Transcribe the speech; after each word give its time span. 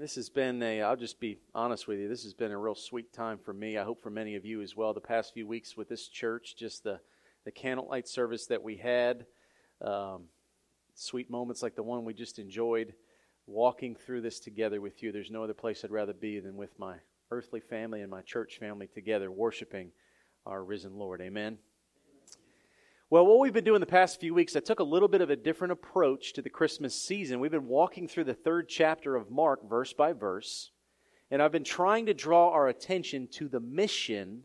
This 0.00 0.14
has 0.14 0.30
been 0.30 0.62
a, 0.62 0.80
I'll 0.80 0.96
just 0.96 1.20
be 1.20 1.36
honest 1.54 1.86
with 1.86 1.98
you, 1.98 2.08
this 2.08 2.22
has 2.22 2.32
been 2.32 2.52
a 2.52 2.56
real 2.56 2.74
sweet 2.74 3.12
time 3.12 3.36
for 3.36 3.52
me. 3.52 3.76
I 3.76 3.84
hope 3.84 4.02
for 4.02 4.08
many 4.08 4.34
of 4.34 4.46
you 4.46 4.62
as 4.62 4.74
well. 4.74 4.94
The 4.94 5.00
past 5.02 5.34
few 5.34 5.46
weeks 5.46 5.76
with 5.76 5.90
this 5.90 6.08
church, 6.08 6.56
just 6.56 6.84
the, 6.84 7.00
the 7.44 7.50
candlelight 7.50 8.08
service 8.08 8.46
that 8.46 8.62
we 8.62 8.78
had, 8.78 9.26
um, 9.82 10.22
sweet 10.94 11.28
moments 11.28 11.62
like 11.62 11.76
the 11.76 11.82
one 11.82 12.06
we 12.06 12.14
just 12.14 12.38
enjoyed, 12.38 12.94
walking 13.46 13.94
through 13.94 14.22
this 14.22 14.40
together 14.40 14.80
with 14.80 15.02
you. 15.02 15.12
There's 15.12 15.30
no 15.30 15.44
other 15.44 15.52
place 15.52 15.84
I'd 15.84 15.90
rather 15.90 16.14
be 16.14 16.40
than 16.40 16.56
with 16.56 16.78
my 16.78 16.94
earthly 17.30 17.60
family 17.60 18.00
and 18.00 18.10
my 18.10 18.22
church 18.22 18.56
family 18.58 18.86
together, 18.86 19.30
worshiping 19.30 19.90
our 20.46 20.64
risen 20.64 20.94
Lord. 20.94 21.20
Amen. 21.20 21.58
Well, 23.12 23.26
what 23.26 23.40
we've 23.40 23.52
been 23.52 23.64
doing 23.64 23.80
the 23.80 23.86
past 23.86 24.20
few 24.20 24.34
weeks, 24.34 24.54
I 24.54 24.60
took 24.60 24.78
a 24.78 24.84
little 24.84 25.08
bit 25.08 25.20
of 25.20 25.30
a 25.30 25.36
different 25.36 25.72
approach 25.72 26.32
to 26.34 26.42
the 26.42 26.48
Christmas 26.48 26.94
season. 26.94 27.40
We've 27.40 27.50
been 27.50 27.66
walking 27.66 28.06
through 28.06 28.22
the 28.22 28.34
third 28.34 28.68
chapter 28.68 29.16
of 29.16 29.32
Mark, 29.32 29.68
verse 29.68 29.92
by 29.92 30.12
verse, 30.12 30.70
and 31.28 31.42
I've 31.42 31.50
been 31.50 31.64
trying 31.64 32.06
to 32.06 32.14
draw 32.14 32.50
our 32.50 32.68
attention 32.68 33.26
to 33.32 33.48
the 33.48 33.58
mission 33.58 34.44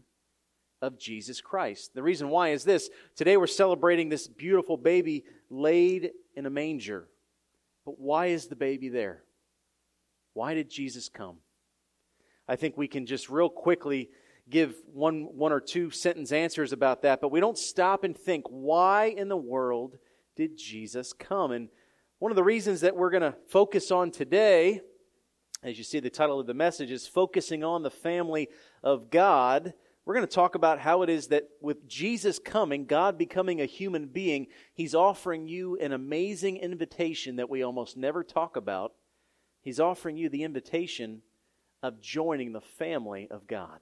of 0.81 0.97
Jesus 0.97 1.41
Christ. 1.41 1.93
The 1.93 2.01
reason 2.01 2.29
why 2.29 2.49
is 2.49 2.63
this 2.63 2.89
today 3.15 3.37
we're 3.37 3.45
celebrating 3.45 4.09
this 4.09 4.27
beautiful 4.27 4.77
baby 4.77 5.25
laid 5.51 6.09
in 6.33 6.47
a 6.47 6.49
manger. 6.49 7.07
But 7.85 7.99
why 7.99 8.27
is 8.27 8.47
the 8.47 8.55
baby 8.55 8.89
there? 8.89 9.21
Why 10.33 10.55
did 10.55 10.71
Jesus 10.71 11.07
come? 11.07 11.37
I 12.47 12.55
think 12.55 12.77
we 12.77 12.87
can 12.87 13.05
just 13.05 13.29
real 13.29 13.47
quickly 13.47 14.09
give 14.49 14.75
one, 14.93 15.23
one 15.35 15.51
or 15.51 15.59
two 15.59 15.89
sentence 15.89 16.31
answers 16.31 16.71
about 16.71 17.01
that, 17.01 17.21
but 17.21 17.31
we 17.31 17.39
don't 17.39 17.57
stop 17.57 18.03
and 18.03 18.17
think, 18.17 18.45
why 18.47 19.05
in 19.05 19.27
the 19.27 19.37
world 19.37 19.97
did 20.35 20.57
Jesus 20.57 21.13
come? 21.13 21.51
And 21.51 21.69
one 22.19 22.31
of 22.31 22.35
the 22.35 22.43
reasons 22.43 22.81
that 22.81 22.95
we're 22.95 23.09
going 23.09 23.23
to 23.23 23.35
focus 23.47 23.91
on 23.91 24.11
today, 24.11 24.81
as 25.63 25.77
you 25.77 25.83
see 25.83 25.99
the 25.99 26.09
title 26.09 26.39
of 26.39 26.47
the 26.47 26.53
message, 26.53 26.91
is 26.91 27.07
focusing 27.07 27.63
on 27.63 27.83
the 27.83 27.91
family 27.91 28.49
of 28.83 29.09
God. 29.09 29.73
We're 30.05 30.13
going 30.13 30.27
to 30.27 30.33
talk 30.33 30.53
about 30.53 30.79
how 30.79 31.01
it 31.01 31.09
is 31.09 31.27
that 31.27 31.49
with 31.59 31.87
Jesus 31.87 32.37
coming, 32.37 32.85
God 32.85 33.17
becoming 33.17 33.61
a 33.61 33.65
human 33.65 34.05
being, 34.05 34.47
He's 34.73 34.93
offering 34.93 35.47
you 35.47 35.77
an 35.77 35.91
amazing 35.91 36.57
invitation 36.57 37.37
that 37.37 37.49
we 37.49 37.63
almost 37.63 37.97
never 37.97 38.23
talk 38.23 38.55
about. 38.55 38.93
He's 39.61 39.79
offering 39.79 40.15
you 40.15 40.29
the 40.29 40.43
invitation 40.43 41.23
of 41.81 41.99
joining 41.99 42.53
the 42.53 42.61
family 42.61 43.27
of 43.31 43.47
God. 43.47 43.79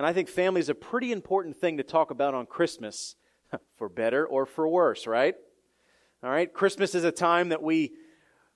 And 0.00 0.06
I 0.06 0.14
think 0.14 0.30
family 0.30 0.60
is 0.60 0.70
a 0.70 0.74
pretty 0.74 1.12
important 1.12 1.58
thing 1.58 1.76
to 1.76 1.82
talk 1.82 2.10
about 2.10 2.32
on 2.32 2.46
Christmas, 2.46 3.16
for 3.76 3.90
better 3.90 4.26
or 4.26 4.46
for 4.46 4.66
worse, 4.66 5.06
right? 5.06 5.34
All 6.22 6.30
right, 6.30 6.50
Christmas 6.50 6.94
is 6.94 7.04
a 7.04 7.12
time 7.12 7.50
that 7.50 7.62
we, 7.62 7.92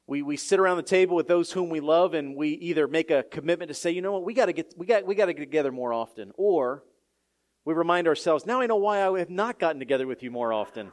we, 0.06 0.22
we 0.22 0.38
sit 0.38 0.58
around 0.58 0.78
the 0.78 0.82
table 0.82 1.14
with 1.14 1.28
those 1.28 1.52
whom 1.52 1.68
we 1.68 1.80
love 1.80 2.14
and 2.14 2.34
we 2.34 2.48
either 2.48 2.88
make 2.88 3.10
a 3.10 3.24
commitment 3.24 3.68
to 3.68 3.74
say, 3.74 3.90
you 3.90 4.00
know 4.00 4.12
what, 4.12 4.24
we 4.24 4.32
got 4.32 4.46
to 4.46 4.54
get, 4.54 4.72
we 4.78 4.86
got, 4.86 5.04
we 5.04 5.14
got 5.14 5.26
to 5.26 5.34
get 5.34 5.40
together 5.42 5.70
more 5.70 5.92
often, 5.92 6.32
or 6.38 6.82
we 7.66 7.74
remind 7.74 8.08
ourselves, 8.08 8.46
now 8.46 8.62
I 8.62 8.66
know 8.66 8.76
why 8.76 9.06
I 9.06 9.18
have 9.18 9.28
not 9.28 9.58
gotten 9.58 9.78
together 9.78 10.06
with 10.06 10.22
you 10.22 10.30
more 10.30 10.50
often. 10.50 10.92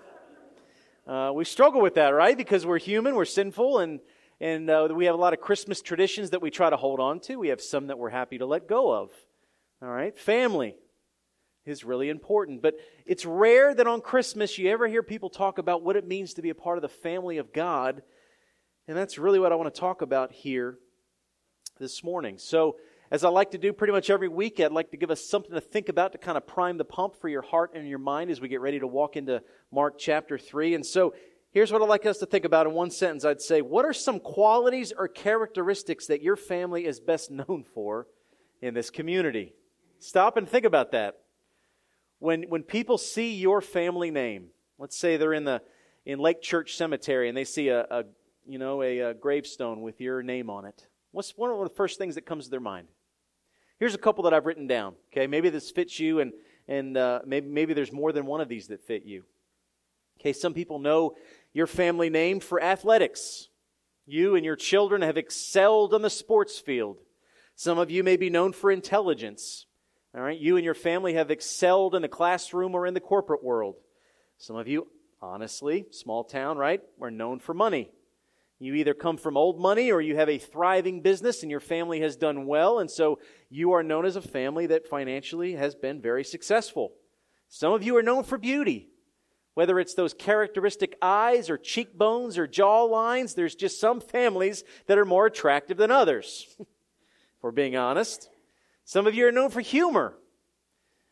Uh, 1.07 1.31
we 1.33 1.45
struggle 1.45 1.79
with 1.79 1.95
that, 1.95 2.09
right? 2.09 2.35
Because 2.35 2.65
we're 2.65 2.77
human, 2.77 3.15
we're 3.15 3.23
sinful, 3.23 3.79
and, 3.79 4.01
and 4.41 4.69
uh, 4.69 4.89
we 4.93 5.05
have 5.05 5.15
a 5.15 5.17
lot 5.17 5.31
of 5.31 5.39
Christmas 5.39 5.81
traditions 5.81 6.31
that 6.31 6.41
we 6.41 6.51
try 6.51 6.69
to 6.69 6.75
hold 6.75 6.99
on 6.99 7.21
to. 7.21 7.37
We 7.37 7.47
have 7.47 7.61
some 7.61 7.87
that 7.87 7.97
we're 7.97 8.09
happy 8.09 8.37
to 8.39 8.45
let 8.45 8.67
go 8.67 8.91
of. 8.93 9.11
All 9.81 9.89
right? 9.89 10.17
Family 10.17 10.75
is 11.65 11.83
really 11.83 12.09
important. 12.09 12.61
But 12.61 12.75
it's 13.05 13.25
rare 13.25 13.73
that 13.73 13.87
on 13.87 14.01
Christmas 14.01 14.57
you 14.57 14.69
ever 14.69 14.87
hear 14.87 15.03
people 15.03 15.29
talk 15.29 15.57
about 15.57 15.83
what 15.83 15.95
it 15.95 16.07
means 16.07 16.33
to 16.35 16.41
be 16.41 16.49
a 16.49 16.55
part 16.55 16.77
of 16.77 16.81
the 16.81 16.89
family 16.89 17.37
of 17.37 17.53
God. 17.53 18.01
And 18.87 18.97
that's 18.97 19.17
really 19.17 19.39
what 19.39 19.51
I 19.51 19.55
want 19.55 19.73
to 19.73 19.79
talk 19.79 20.01
about 20.01 20.31
here 20.31 20.77
this 21.79 22.03
morning. 22.03 22.37
So, 22.37 22.77
as 23.09 23.25
I 23.25 23.29
like 23.29 23.51
to 23.51 23.57
do 23.57 23.73
pretty 23.73 23.91
much 23.91 24.09
every 24.09 24.29
week, 24.29 24.61
I'd 24.61 24.71
like 24.71 24.91
to 24.91 24.97
give 24.97 25.11
us 25.11 25.27
something 25.27 25.51
to 25.51 25.59
think 25.59 25.89
about 25.89 26.13
to 26.13 26.17
kind 26.17 26.37
of 26.37 26.47
prime 26.47 26.77
the 26.77 26.85
pump 26.85 27.17
for 27.17 27.27
your 27.27 27.41
heart 27.41 27.71
and 27.75 27.85
your 27.85 27.99
mind 27.99 28.31
as 28.31 28.39
we 28.39 28.47
get 28.47 28.61
ready 28.61 28.79
to 28.79 28.87
walk 28.87 29.17
into 29.17 29.43
Mark 29.69 29.99
chapter 29.99 30.37
3. 30.37 30.75
And 30.75 30.85
so, 30.85 31.13
here's 31.51 31.73
what 31.73 31.81
I'd 31.81 31.89
like 31.89 32.05
us 32.05 32.19
to 32.19 32.25
think 32.25 32.45
about 32.45 32.67
in 32.67 32.73
one 32.73 32.89
sentence. 32.89 33.25
I'd 33.25 33.41
say, 33.41 33.61
what 33.61 33.83
are 33.83 33.91
some 33.91 34.21
qualities 34.21 34.93
or 34.97 35.09
characteristics 35.09 36.07
that 36.07 36.21
your 36.21 36.37
family 36.37 36.85
is 36.85 37.01
best 37.01 37.31
known 37.31 37.65
for 37.73 38.07
in 38.61 38.73
this 38.73 38.89
community? 38.89 39.55
Stop 40.01 40.35
and 40.35 40.49
think 40.49 40.65
about 40.65 40.91
that. 40.93 41.19
When, 42.17 42.43
when 42.43 42.63
people 42.63 42.97
see 42.97 43.35
your 43.35 43.61
family 43.61 44.09
name, 44.09 44.47
let's 44.79 44.97
say 44.97 45.15
they're 45.15 45.33
in 45.33 45.43
the 45.43 45.61
in 46.05 46.17
Lake 46.17 46.41
Church 46.41 46.75
Cemetery 46.75 47.29
and 47.29 47.37
they 47.37 47.43
see 47.43 47.69
a, 47.69 47.81
a 47.81 48.03
you 48.47 48.57
know 48.57 48.81
a, 48.81 48.99
a, 48.99 49.13
gravestone 49.13 49.81
with 49.81 50.01
your 50.01 50.23
name 50.23 50.49
on 50.49 50.65
it. 50.65 50.87
What's 51.11 51.37
one 51.37 51.51
of 51.51 51.59
the 51.59 51.75
first 51.75 51.99
things 51.99 52.15
that 52.15 52.25
comes 52.25 52.45
to 52.45 52.49
their 52.49 52.59
mind? 52.59 52.87
Here's 53.79 53.93
a 53.93 53.99
couple 53.99 54.23
that 54.23 54.33
I've 54.33 54.47
written 54.47 54.65
down. 54.65 54.95
Okay, 55.11 55.27
maybe 55.27 55.49
this 55.49 55.69
fits 55.69 55.99
you, 55.99 56.19
and 56.19 56.33
and 56.67 56.97
uh, 56.97 57.19
maybe 57.23 57.47
maybe 57.47 57.73
there's 57.75 57.91
more 57.91 58.11
than 58.11 58.25
one 58.25 58.41
of 58.41 58.49
these 58.49 58.67
that 58.67 58.81
fit 58.81 59.05
you. 59.05 59.23
Okay, 60.19 60.33
some 60.33 60.55
people 60.55 60.79
know 60.79 61.15
your 61.53 61.67
family 61.67 62.09
name 62.09 62.39
for 62.39 62.61
athletics. 62.61 63.49
You 64.07 64.35
and 64.35 64.43
your 64.43 64.55
children 64.55 65.03
have 65.03 65.17
excelled 65.17 65.93
on 65.93 66.01
the 66.01 66.09
sports 66.09 66.57
field. 66.57 66.97
Some 67.55 67.77
of 67.77 67.91
you 67.91 68.03
may 68.03 68.17
be 68.17 68.31
known 68.31 68.51
for 68.51 68.71
intelligence. 68.71 69.67
All 70.13 70.21
right, 70.21 70.37
you 70.37 70.57
and 70.57 70.65
your 70.65 70.73
family 70.73 71.13
have 71.13 71.31
excelled 71.31 71.95
in 71.95 72.01
the 72.01 72.09
classroom 72.09 72.75
or 72.75 72.85
in 72.85 72.93
the 72.93 72.99
corporate 72.99 73.43
world. 73.43 73.75
Some 74.37 74.57
of 74.57 74.67
you, 74.67 74.87
honestly, 75.21 75.85
small 75.91 76.25
town, 76.25 76.57
right, 76.57 76.81
are 77.01 77.11
known 77.11 77.39
for 77.39 77.53
money. 77.53 77.91
You 78.59 78.75
either 78.75 78.93
come 78.93 79.15
from 79.17 79.37
old 79.37 79.59
money 79.59 79.91
or 79.91 80.01
you 80.01 80.17
have 80.17 80.29
a 80.29 80.37
thriving 80.37 81.01
business 81.01 81.43
and 81.43 81.49
your 81.49 81.61
family 81.61 82.01
has 82.01 82.17
done 82.17 82.45
well, 82.45 82.79
and 82.79 82.91
so 82.91 83.19
you 83.49 83.71
are 83.71 83.83
known 83.83 84.05
as 84.05 84.17
a 84.17 84.21
family 84.21 84.67
that 84.67 84.87
financially 84.87 85.53
has 85.53 85.75
been 85.75 86.01
very 86.01 86.25
successful. 86.25 86.91
Some 87.47 87.71
of 87.71 87.81
you 87.81 87.95
are 87.95 88.03
known 88.03 88.23
for 88.23 88.37
beauty. 88.37 88.89
Whether 89.53 89.79
it's 89.79 89.95
those 89.95 90.13
characteristic 90.13 90.97
eyes 91.01 91.49
or 91.49 91.57
cheekbones 91.57 92.37
or 92.37 92.47
jaw 92.47 92.83
lines, 92.83 93.33
there's 93.33 93.55
just 93.55 93.79
some 93.79 94.01
families 94.01 94.63
that 94.87 94.97
are 94.97 95.05
more 95.05 95.25
attractive 95.25 95.77
than 95.77 95.91
others, 95.91 96.47
if 96.59 96.67
we're 97.41 97.51
being 97.51 97.75
honest. 97.75 98.29
Some 98.91 99.07
of 99.07 99.15
you 99.15 99.25
are 99.25 99.31
known 99.31 99.49
for 99.49 99.61
humor. 99.61 100.17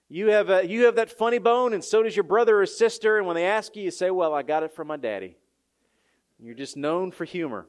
You 0.10 0.32
have, 0.32 0.50
a, 0.50 0.68
you 0.68 0.84
have 0.84 0.96
that 0.96 1.10
funny 1.10 1.38
bone, 1.38 1.72
and 1.74 1.82
so 1.82 2.04
does 2.04 2.14
your 2.14 2.26
brother 2.26 2.60
or 2.60 2.66
sister. 2.66 3.18
And 3.18 3.26
when 3.26 3.38
they 3.38 3.46
ask 3.46 3.74
you, 3.78 3.84
you 3.84 3.90
say, 3.90 4.12
Well, 4.12 4.34
I 4.34 4.44
got 4.44 4.64
it 4.64 4.74
from 4.74 4.88
my 4.88 4.98
daddy. 4.98 5.38
You're 6.42 6.56
just 6.56 6.76
known 6.76 7.10
for 7.12 7.24
humor. 7.24 7.68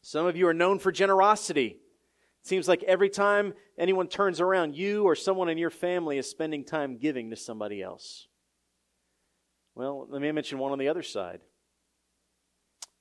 Some 0.00 0.24
of 0.24 0.38
you 0.38 0.48
are 0.48 0.54
known 0.54 0.78
for 0.78 0.90
generosity. 0.90 1.76
It 2.40 2.46
seems 2.48 2.66
like 2.66 2.82
every 2.84 3.10
time 3.10 3.52
anyone 3.76 4.08
turns 4.08 4.40
around, 4.40 4.74
you 4.74 5.04
or 5.04 5.14
someone 5.14 5.50
in 5.50 5.58
your 5.58 5.68
family 5.68 6.16
is 6.16 6.26
spending 6.26 6.64
time 6.64 6.96
giving 6.96 7.28
to 7.28 7.36
somebody 7.36 7.82
else. 7.82 8.26
Well, 9.74 10.06
let 10.08 10.22
me 10.22 10.32
mention 10.32 10.56
one 10.56 10.72
on 10.72 10.78
the 10.78 10.88
other 10.88 11.02
side 11.02 11.40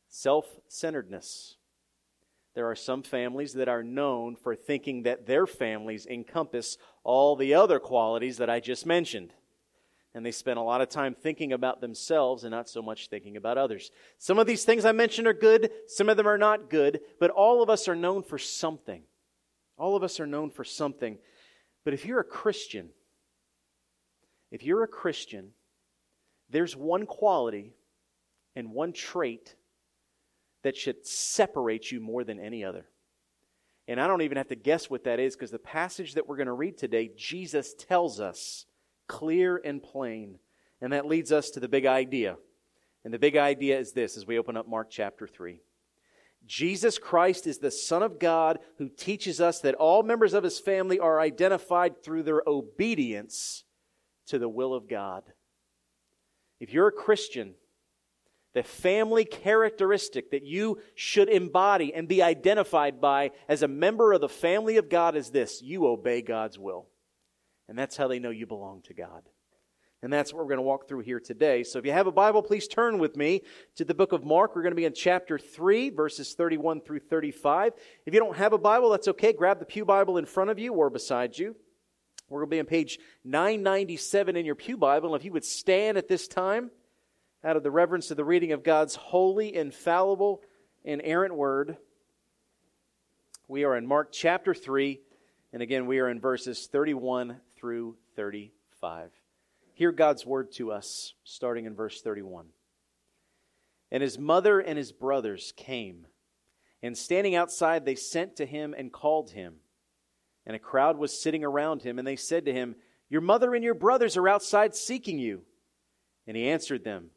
self 0.10 0.48
centeredness. 0.68 1.56
There 2.56 2.70
are 2.70 2.76
some 2.76 3.02
families 3.02 3.54
that 3.54 3.68
are 3.68 3.84
known 3.84 4.36
for 4.36 4.56
thinking 4.56 5.04
that 5.04 5.26
their 5.26 5.48
families 5.48 6.06
encompass 6.06 6.78
all 7.04 7.36
the 7.36 7.54
other 7.56 7.80
qualities 7.80 8.38
that 8.38 8.50
I 8.50 8.60
just 8.60 8.86
mentioned. 8.86 9.34
And 10.14 10.24
they 10.24 10.32
spend 10.32 10.60
a 10.60 10.64
lot 10.64 10.82
of 10.82 10.90
time 10.90 11.16
thinking 11.16 11.54
about 11.54 11.82
themselves 11.82 12.44
and 12.44 12.52
not 12.52 12.70
so 12.70 12.84
much 12.84 13.08
thinking 13.08 13.36
about 13.36 13.58
others. 13.58 13.90
Some 14.20 14.38
of 14.38 14.46
these 14.46 14.64
things 14.64 14.86
I 14.86 14.92
mentioned 14.92 15.28
are 15.28 15.34
good, 15.34 15.72
some 15.88 16.08
of 16.10 16.18
them 16.18 16.28
are 16.28 16.38
not 16.38 16.70
good, 16.70 17.02
but 17.20 17.32
all 17.32 17.64
of 17.64 17.70
us 17.72 17.88
are 17.88 17.96
known 17.96 18.22
for 18.22 18.38
something. 18.38 19.02
All 19.78 19.96
of 19.96 20.04
us 20.04 20.20
are 20.20 20.28
known 20.28 20.52
for 20.52 20.64
something. 20.64 21.18
But 21.84 21.96
if 21.96 22.06
you're 22.06 22.20
a 22.20 22.24
Christian, 22.24 22.90
if 24.52 24.62
you're 24.64 24.84
a 24.84 24.88
Christian, 24.88 25.50
there's 26.52 26.76
one 26.76 27.08
quality 27.08 27.74
and 28.56 28.72
one 28.72 28.94
trait 28.94 29.56
that 30.64 30.76
should 30.76 31.06
separate 31.06 31.92
you 31.92 32.00
more 32.00 32.24
than 32.24 32.40
any 32.40 32.64
other. 32.64 32.86
And 33.88 34.00
I 34.00 34.08
don't 34.08 34.22
even 34.22 34.38
have 34.38 34.48
to 34.48 34.56
guess 34.56 34.90
what 34.90 35.04
that 35.04 35.20
is 35.20 35.36
because 35.36 35.52
the 35.52 35.60
passage 35.60 36.14
that 36.14 36.28
we're 36.28 36.38
going 36.38 36.48
to 36.48 36.54
read 36.54 36.78
today, 36.78 37.12
Jesus 37.16 37.74
tells 37.74 38.20
us 38.20 38.66
clear 39.08 39.62
and 39.64 39.84
plain. 39.84 40.40
And 40.82 40.94
that 40.94 41.06
leads 41.06 41.32
us 41.32 41.50
to 41.52 41.60
the 41.60 41.68
big 41.68 41.86
idea. 41.86 42.38
And 43.04 43.14
the 43.14 43.20
big 43.20 43.36
idea 43.36 43.78
is 43.78 43.92
this 43.92 44.16
as 44.16 44.26
we 44.26 44.40
open 44.40 44.56
up 44.56 44.68
Mark 44.68 44.90
chapter 44.90 45.28
3. 45.28 45.62
Jesus 46.46 46.98
Christ 46.98 47.48
is 47.48 47.58
the 47.58 47.72
Son 47.72 48.04
of 48.04 48.20
God 48.20 48.60
who 48.78 48.90
teaches 48.90 49.40
us 49.40 49.60
that 49.62 49.76
all 49.76 50.04
members 50.04 50.34
of 50.34 50.44
his 50.44 50.60
family 50.60 51.00
are 51.00 51.20
identified 51.20 52.02
through 52.02 52.24
their 52.24 52.42
obedience 52.46 53.64
to 54.28 54.40
the 54.40 54.50
will 54.50 54.74
of 54.74 54.90
God. 54.90 55.24
If 56.60 56.74
you're 56.74 56.88
a 56.88 56.94
Christian, 56.94 57.56
the 58.54 58.64
family 58.64 59.26
characteristic 59.26 60.32
that 60.32 60.44
you 60.44 60.80
should 60.96 61.30
embody 61.30 61.94
and 61.94 62.08
be 62.08 62.22
identified 62.22 63.02
by 63.02 63.32
as 63.48 63.64
a 63.64 63.68
member 63.68 64.14
of 64.14 64.22
the 64.22 64.30
family 64.30 64.78
of 64.78 64.90
God 64.90 65.16
is 65.16 65.32
this 65.32 65.62
you 65.62 65.88
obey 65.88 66.22
God's 66.22 66.60
will. 66.60 66.88
And 67.68 67.78
that's 67.78 67.98
how 67.98 68.08
they 68.08 68.20
know 68.20 68.30
you 68.30 68.46
belong 68.46 68.82
to 68.84 68.94
God. 68.94 69.24
And 70.04 70.12
that's 70.12 70.34
what 70.34 70.40
we're 70.40 70.50
going 70.50 70.58
to 70.58 70.64
walk 70.64 70.88
through 70.88 71.00
here 71.00 71.22
today. 71.22 71.64
So 71.64 71.80
if 71.80 71.86
you 71.86 71.94
have 71.94 72.08
a 72.08 72.12
Bible, 72.12 72.44
please 72.44 72.68
turn 72.68 73.00
with 73.00 73.16
me 73.16 73.42
to 73.78 73.86
the 73.86 73.94
book 73.94 74.12
of 74.12 74.26
Mark. 74.26 74.54
We're 74.54 74.62
going 74.62 74.74
to 74.74 74.76
be 74.76 74.84
in 74.84 74.94
chapter 74.94 75.40
3, 75.40 75.92
verses 75.92 76.34
31 76.34 76.82
through 76.82 77.00
35. 77.00 77.72
If 78.06 78.14
you 78.14 78.20
don't 78.20 78.36
have 78.36 78.52
a 78.52 78.58
Bible, 78.58 78.90
that's 78.90 79.08
okay. 79.08 79.32
Grab 79.32 79.60
the 79.60 79.66
Pew 79.66 79.86
Bible 79.86 80.18
in 80.18 80.26
front 80.26 80.50
of 80.50 80.60
you 80.60 80.74
or 80.74 80.90
beside 80.90 81.38
you. 81.38 81.56
We're 82.28 82.42
going 82.42 82.50
to 82.50 82.56
be 82.56 82.60
on 82.60 82.66
page 82.66 83.00
997 83.24 84.36
in 84.36 84.46
your 84.46 84.56
Pew 84.56 84.76
Bible. 84.76 85.14
And 85.14 85.22
if 85.22 85.26
you 85.26 85.32
would 85.32 85.46
stand 85.46 85.98
at 85.98 86.10
this 86.10 86.28
time 86.28 86.70
out 87.44 87.58
of 87.58 87.64
the 87.64 87.72
reverence 87.72 88.08
to 88.08 88.16
the 88.16 88.24
reading 88.24 88.54
of 88.54 88.64
God's 88.64 88.96
holy, 88.96 89.54
infallible, 89.56 90.42
and 90.86 91.02
inerrant 91.02 91.36
word, 91.36 91.78
we 93.48 93.66
are 93.66 93.76
in 93.76 93.86
Mark 93.86 94.12
chapter 94.12 94.54
3. 94.54 95.00
And 95.52 95.62
again, 95.62 95.86
we 95.86 96.00
are 96.00 96.10
in 96.10 96.20
verses 96.20 96.68
31 96.72 97.38
through 97.58 97.98
35. 98.16 99.12
Hear 99.74 99.92
God's 99.92 100.26
word 100.26 100.52
to 100.54 100.72
us, 100.72 101.14
starting 101.24 101.66
in 101.66 101.76
verse 101.76 102.02
31. 102.02 102.48
And 103.92 104.02
his 104.02 104.18
mother 104.18 104.60
and 104.60 104.78
his 104.78 104.92
brothers 104.92 105.54
came, 105.56 106.08
and 106.82 106.98
standing 106.98 107.36
outside, 107.36 107.86
they 107.86 107.96
sent 107.96 108.38
to 108.38 108.46
him 108.46 108.74
and 108.76 108.92
called 108.92 109.32
him. 109.32 109.56
And 110.46 110.56
a 110.56 110.60
crowd 110.60 110.98
was 110.98 111.22
sitting 111.22 111.44
around 111.44 111.84
him, 111.84 112.00
and 112.00 112.08
they 112.08 112.16
said 112.16 112.46
to 112.46 112.54
him, 112.54 112.76
Your 113.10 113.22
mother 113.22 113.54
and 113.54 113.64
your 113.64 113.76
brothers 113.76 114.18
are 114.18 114.28
outside 114.28 114.76
seeking 114.76 115.20
you. 115.20 115.44
And 116.26 116.36
he 116.36 116.50
answered 116.50 116.84
them, 116.84 117.12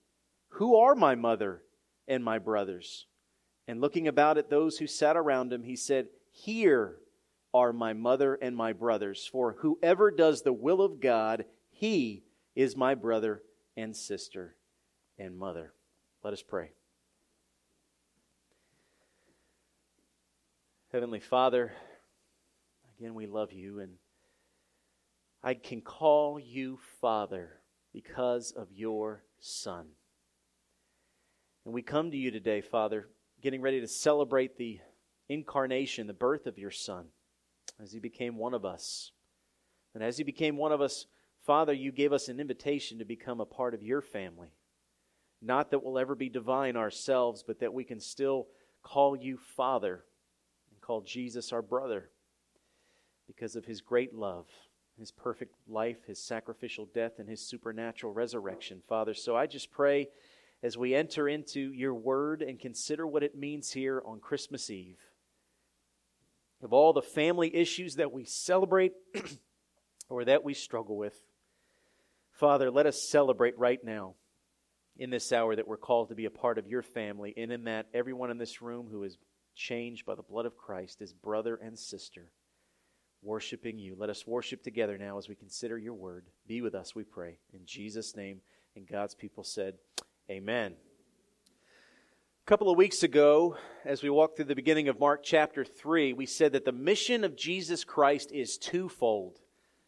Who 0.56 0.76
are 0.76 0.94
my 0.94 1.14
mother 1.14 1.62
and 2.08 2.24
my 2.24 2.38
brothers? 2.38 3.06
And 3.68 3.82
looking 3.82 4.08
about 4.08 4.38
at 4.38 4.48
those 4.48 4.78
who 4.78 4.86
sat 4.86 5.14
around 5.14 5.52
him, 5.52 5.62
he 5.62 5.76
said, 5.76 6.08
Here 6.30 6.96
are 7.52 7.74
my 7.74 7.92
mother 7.92 8.36
and 8.36 8.56
my 8.56 8.72
brothers, 8.72 9.28
for 9.30 9.56
whoever 9.58 10.10
does 10.10 10.40
the 10.40 10.54
will 10.54 10.80
of 10.80 10.98
God, 10.98 11.44
he 11.68 12.24
is 12.54 12.74
my 12.74 12.94
brother 12.94 13.42
and 13.76 13.94
sister 13.94 14.56
and 15.18 15.36
mother. 15.36 15.74
Let 16.24 16.32
us 16.32 16.42
pray. 16.42 16.70
Heavenly 20.90 21.20
Father, 21.20 21.74
again, 22.98 23.14
we 23.14 23.26
love 23.26 23.52
you, 23.52 23.80
and 23.80 23.96
I 25.42 25.52
can 25.52 25.82
call 25.82 26.40
you 26.40 26.78
Father 27.02 27.60
because 27.92 28.52
of 28.52 28.72
your 28.72 29.22
Son. 29.38 29.88
And 31.66 31.74
we 31.74 31.82
come 31.82 32.12
to 32.12 32.16
you 32.16 32.30
today, 32.30 32.60
Father, 32.60 33.08
getting 33.42 33.60
ready 33.60 33.80
to 33.80 33.88
celebrate 33.88 34.56
the 34.56 34.78
incarnation, 35.28 36.06
the 36.06 36.12
birth 36.12 36.46
of 36.46 36.58
your 36.58 36.70
Son, 36.70 37.06
as 37.82 37.90
he 37.90 37.98
became 37.98 38.36
one 38.36 38.54
of 38.54 38.64
us. 38.64 39.10
And 39.92 40.00
as 40.00 40.16
he 40.16 40.22
became 40.22 40.56
one 40.56 40.70
of 40.70 40.80
us, 40.80 41.06
Father, 41.44 41.72
you 41.72 41.90
gave 41.90 42.12
us 42.12 42.28
an 42.28 42.38
invitation 42.38 43.00
to 43.00 43.04
become 43.04 43.40
a 43.40 43.44
part 43.44 43.74
of 43.74 43.82
your 43.82 44.00
family. 44.00 44.52
Not 45.42 45.72
that 45.72 45.82
we'll 45.82 45.98
ever 45.98 46.14
be 46.14 46.28
divine 46.28 46.76
ourselves, 46.76 47.42
but 47.44 47.58
that 47.58 47.74
we 47.74 47.82
can 47.82 47.98
still 47.98 48.46
call 48.84 49.16
you 49.16 49.36
Father 49.36 50.04
and 50.70 50.80
call 50.80 51.00
Jesus 51.00 51.52
our 51.52 51.62
brother 51.62 52.10
because 53.26 53.56
of 53.56 53.64
his 53.64 53.80
great 53.80 54.14
love, 54.14 54.46
his 54.96 55.10
perfect 55.10 55.56
life, 55.66 56.04
his 56.06 56.22
sacrificial 56.22 56.88
death, 56.94 57.18
and 57.18 57.28
his 57.28 57.40
supernatural 57.40 58.12
resurrection, 58.12 58.82
Father. 58.88 59.14
So 59.14 59.34
I 59.34 59.48
just 59.48 59.72
pray 59.72 60.10
as 60.62 60.76
we 60.76 60.94
enter 60.94 61.28
into 61.28 61.72
your 61.72 61.94
word 61.94 62.42
and 62.42 62.58
consider 62.58 63.06
what 63.06 63.22
it 63.22 63.36
means 63.36 63.72
here 63.72 64.02
on 64.04 64.20
Christmas 64.20 64.70
Eve. 64.70 64.98
Of 66.62 66.72
all 66.72 66.92
the 66.92 67.02
family 67.02 67.54
issues 67.54 67.96
that 67.96 68.12
we 68.12 68.24
celebrate 68.24 68.92
or 70.08 70.24
that 70.24 70.44
we 70.44 70.54
struggle 70.54 70.96
with, 70.96 71.14
Father, 72.32 72.70
let 72.70 72.86
us 72.86 73.08
celebrate 73.08 73.58
right 73.58 73.82
now 73.82 74.14
in 74.98 75.10
this 75.10 75.32
hour 75.32 75.54
that 75.54 75.68
we're 75.68 75.76
called 75.76 76.08
to 76.08 76.14
be 76.14 76.24
a 76.24 76.30
part 76.30 76.58
of 76.58 76.66
your 76.66 76.82
family, 76.82 77.34
and 77.36 77.52
in 77.52 77.64
that, 77.64 77.86
everyone 77.92 78.30
in 78.30 78.38
this 78.38 78.62
room 78.62 78.88
who 78.90 79.02
is 79.02 79.18
changed 79.54 80.06
by 80.06 80.14
the 80.14 80.22
blood 80.22 80.46
of 80.46 80.56
Christ 80.56 81.02
is 81.02 81.12
brother 81.12 81.56
and 81.56 81.78
sister, 81.78 82.28
worshiping 83.22 83.78
you. 83.78 83.94
Let 83.98 84.10
us 84.10 84.26
worship 84.26 84.62
together 84.62 84.96
now 84.98 85.18
as 85.18 85.28
we 85.28 85.34
consider 85.34 85.78
your 85.78 85.94
word. 85.94 86.26
Be 86.46 86.62
with 86.62 86.74
us, 86.74 86.94
we 86.94 87.04
pray. 87.04 87.38
In 87.52 87.60
Jesus' 87.64 88.16
name, 88.16 88.40
and 88.74 88.86
God's 88.86 89.14
people 89.14 89.44
said, 89.44 89.74
Amen. 90.28 90.72
A 90.72 92.46
couple 92.46 92.68
of 92.68 92.76
weeks 92.76 93.04
ago, 93.04 93.56
as 93.84 94.02
we 94.02 94.10
walked 94.10 94.34
through 94.34 94.46
the 94.46 94.56
beginning 94.56 94.88
of 94.88 94.98
Mark 94.98 95.22
chapter 95.22 95.64
3, 95.64 96.14
we 96.14 96.26
said 96.26 96.50
that 96.52 96.64
the 96.64 96.72
mission 96.72 97.22
of 97.22 97.36
Jesus 97.36 97.84
Christ 97.84 98.32
is 98.32 98.58
twofold. 98.58 99.38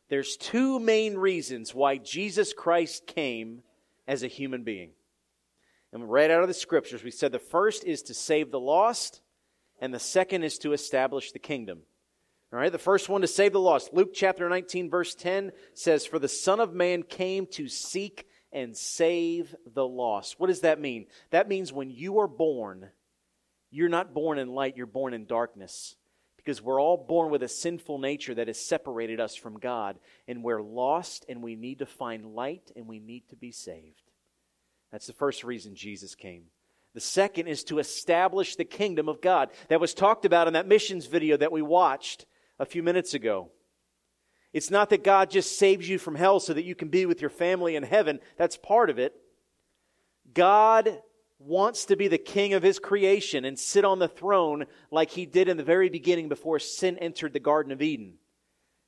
There's 0.08 0.36
two 0.36 0.78
main 0.78 1.16
reasons 1.16 1.74
why 1.74 1.96
Jesus 1.96 2.52
Christ 2.52 3.04
came 3.08 3.62
as 4.06 4.22
a 4.22 4.28
human 4.28 4.62
being. 4.62 4.90
And 5.92 6.08
right 6.08 6.30
out 6.30 6.42
of 6.42 6.48
the 6.48 6.54
scriptures, 6.54 7.02
we 7.02 7.10
said 7.10 7.32
the 7.32 7.40
first 7.40 7.82
is 7.82 8.02
to 8.02 8.14
save 8.14 8.52
the 8.52 8.60
lost, 8.60 9.22
and 9.80 9.92
the 9.92 9.98
second 9.98 10.44
is 10.44 10.56
to 10.58 10.72
establish 10.72 11.32
the 11.32 11.40
kingdom. 11.40 11.80
All 12.52 12.60
right, 12.60 12.70
the 12.70 12.78
first 12.78 13.08
one 13.08 13.22
to 13.22 13.26
save 13.26 13.54
the 13.54 13.60
lost. 13.60 13.92
Luke 13.92 14.14
chapter 14.14 14.48
19, 14.48 14.88
verse 14.88 15.16
10 15.16 15.50
says, 15.74 16.06
For 16.06 16.20
the 16.20 16.28
Son 16.28 16.60
of 16.60 16.72
Man 16.72 17.02
came 17.02 17.44
to 17.54 17.66
seek 17.66 18.27
and 18.52 18.76
save 18.76 19.54
the 19.74 19.86
lost. 19.86 20.38
What 20.38 20.46
does 20.46 20.60
that 20.60 20.80
mean? 20.80 21.06
That 21.30 21.48
means 21.48 21.72
when 21.72 21.90
you 21.90 22.20
are 22.20 22.28
born, 22.28 22.88
you're 23.70 23.88
not 23.88 24.14
born 24.14 24.38
in 24.38 24.48
light, 24.48 24.76
you're 24.76 24.86
born 24.86 25.14
in 25.14 25.26
darkness 25.26 25.96
because 26.36 26.62
we're 26.62 26.80
all 26.80 26.96
born 26.96 27.30
with 27.30 27.42
a 27.42 27.48
sinful 27.48 27.98
nature 27.98 28.34
that 28.34 28.46
has 28.46 28.58
separated 28.58 29.20
us 29.20 29.36
from 29.36 29.58
God, 29.58 29.98
and 30.26 30.42
we're 30.42 30.62
lost, 30.62 31.26
and 31.28 31.42
we 31.42 31.56
need 31.56 31.80
to 31.80 31.86
find 31.86 32.34
light, 32.34 32.72
and 32.74 32.86
we 32.86 33.00
need 33.00 33.28
to 33.28 33.36
be 33.36 33.52
saved. 33.52 34.00
That's 34.90 35.06
the 35.06 35.12
first 35.12 35.44
reason 35.44 35.74
Jesus 35.74 36.14
came. 36.14 36.44
The 36.94 37.00
second 37.00 37.48
is 37.48 37.64
to 37.64 37.78
establish 37.78 38.56
the 38.56 38.64
kingdom 38.64 39.10
of 39.10 39.20
God. 39.20 39.50
That 39.68 39.80
was 39.80 39.92
talked 39.92 40.24
about 40.24 40.46
in 40.46 40.54
that 40.54 40.66
missions 40.66 41.04
video 41.04 41.36
that 41.36 41.52
we 41.52 41.60
watched 41.60 42.24
a 42.58 42.64
few 42.64 42.82
minutes 42.82 43.12
ago. 43.12 43.50
It's 44.58 44.72
not 44.72 44.90
that 44.90 45.04
God 45.04 45.30
just 45.30 45.56
saves 45.56 45.88
you 45.88 45.98
from 45.98 46.16
hell 46.16 46.40
so 46.40 46.52
that 46.52 46.64
you 46.64 46.74
can 46.74 46.88
be 46.88 47.06
with 47.06 47.20
your 47.20 47.30
family 47.30 47.76
in 47.76 47.84
heaven. 47.84 48.18
That's 48.36 48.56
part 48.56 48.90
of 48.90 48.98
it. 48.98 49.14
God 50.34 51.00
wants 51.38 51.84
to 51.84 51.96
be 51.96 52.08
the 52.08 52.18
king 52.18 52.54
of 52.54 52.64
his 52.64 52.80
creation 52.80 53.44
and 53.44 53.56
sit 53.56 53.84
on 53.84 54.00
the 54.00 54.08
throne 54.08 54.66
like 54.90 55.10
he 55.10 55.26
did 55.26 55.48
in 55.48 55.58
the 55.58 55.62
very 55.62 55.88
beginning 55.88 56.28
before 56.28 56.58
sin 56.58 56.98
entered 56.98 57.34
the 57.34 57.38
Garden 57.38 57.70
of 57.70 57.80
Eden. 57.80 58.14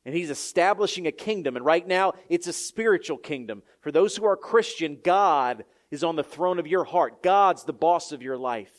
And 0.05 0.13
he's 0.13 0.31
establishing 0.31 1.07
a 1.07 1.13
kingdom. 1.13 1.55
And 1.55 1.65
right 1.65 1.87
now, 1.87 2.15
it's 2.29 2.49
a 2.49 2.53
spiritual 2.53 3.19
kingdom. 3.19 3.63
For 3.81 3.93
those 3.93 4.17
who 4.17 4.25
are 4.25 4.37
Christian, 4.37 4.99
God 5.05 5.65
is 5.93 6.03
on 6.03 6.17
the 6.17 6.25
throne 6.25 6.59
of 6.59 6.67
your 6.67 6.83
heart. 6.83 7.23
God's 7.23 7.63
the 7.63 7.73
boss 7.73 8.11
of 8.11 8.23
your 8.23 8.37
life. 8.37 8.75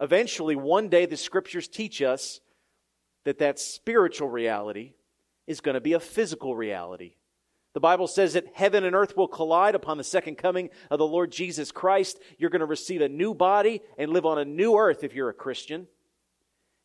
Eventually, 0.00 0.54
one 0.54 0.90
day, 0.90 1.06
the 1.06 1.16
scriptures 1.16 1.66
teach 1.66 2.02
us 2.02 2.40
that 3.24 3.38
that 3.38 3.58
spiritual 3.58 4.28
reality 4.28 4.92
is 5.48 5.60
going 5.60 5.74
to 5.74 5.80
be 5.80 5.94
a 5.94 6.00
physical 6.00 6.54
reality. 6.54 7.14
The 7.74 7.80
Bible 7.80 8.06
says 8.06 8.34
that 8.34 8.54
heaven 8.54 8.84
and 8.84 8.94
earth 8.94 9.16
will 9.16 9.28
collide 9.28 9.74
upon 9.74 9.98
the 9.98 10.04
second 10.04 10.36
coming 10.36 10.70
of 10.90 10.98
the 10.98 11.06
Lord 11.06 11.32
Jesus 11.32 11.72
Christ. 11.72 12.18
You're 12.38 12.50
going 12.50 12.60
to 12.60 12.66
receive 12.66 13.00
a 13.00 13.08
new 13.08 13.34
body 13.34 13.82
and 13.96 14.12
live 14.12 14.26
on 14.26 14.38
a 14.38 14.44
new 14.44 14.76
earth 14.76 15.04
if 15.04 15.14
you're 15.14 15.28
a 15.28 15.34
Christian. 15.34 15.86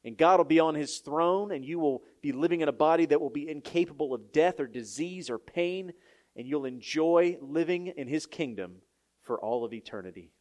And 0.04 0.18
God 0.18 0.40
will 0.40 0.46
be 0.46 0.60
on 0.60 0.76
his 0.76 0.98
throne, 0.98 1.52
and 1.52 1.64
you 1.64 1.80
will 1.80 2.04
be 2.22 2.32
living 2.32 2.62
in 2.62 2.68
a 2.68 2.74
body 2.74 3.06
that 3.06 3.22
will 3.22 3.30
be 3.30 3.50
incapable 3.50 4.14
of 4.14 4.34
death 4.34 4.60
or 4.60 4.68
disease 4.68 5.30
or 5.30 5.38
pain, 5.38 5.94
and 6.36 6.48
you'll 6.48 6.66
enjoy 6.66 7.38
living 7.42 7.88
in 7.88 8.08
his 8.08 8.26
kingdom 8.26 8.76
for 9.22 9.40
all 9.40 9.64
of 9.64 9.74
eternity. 9.74 10.32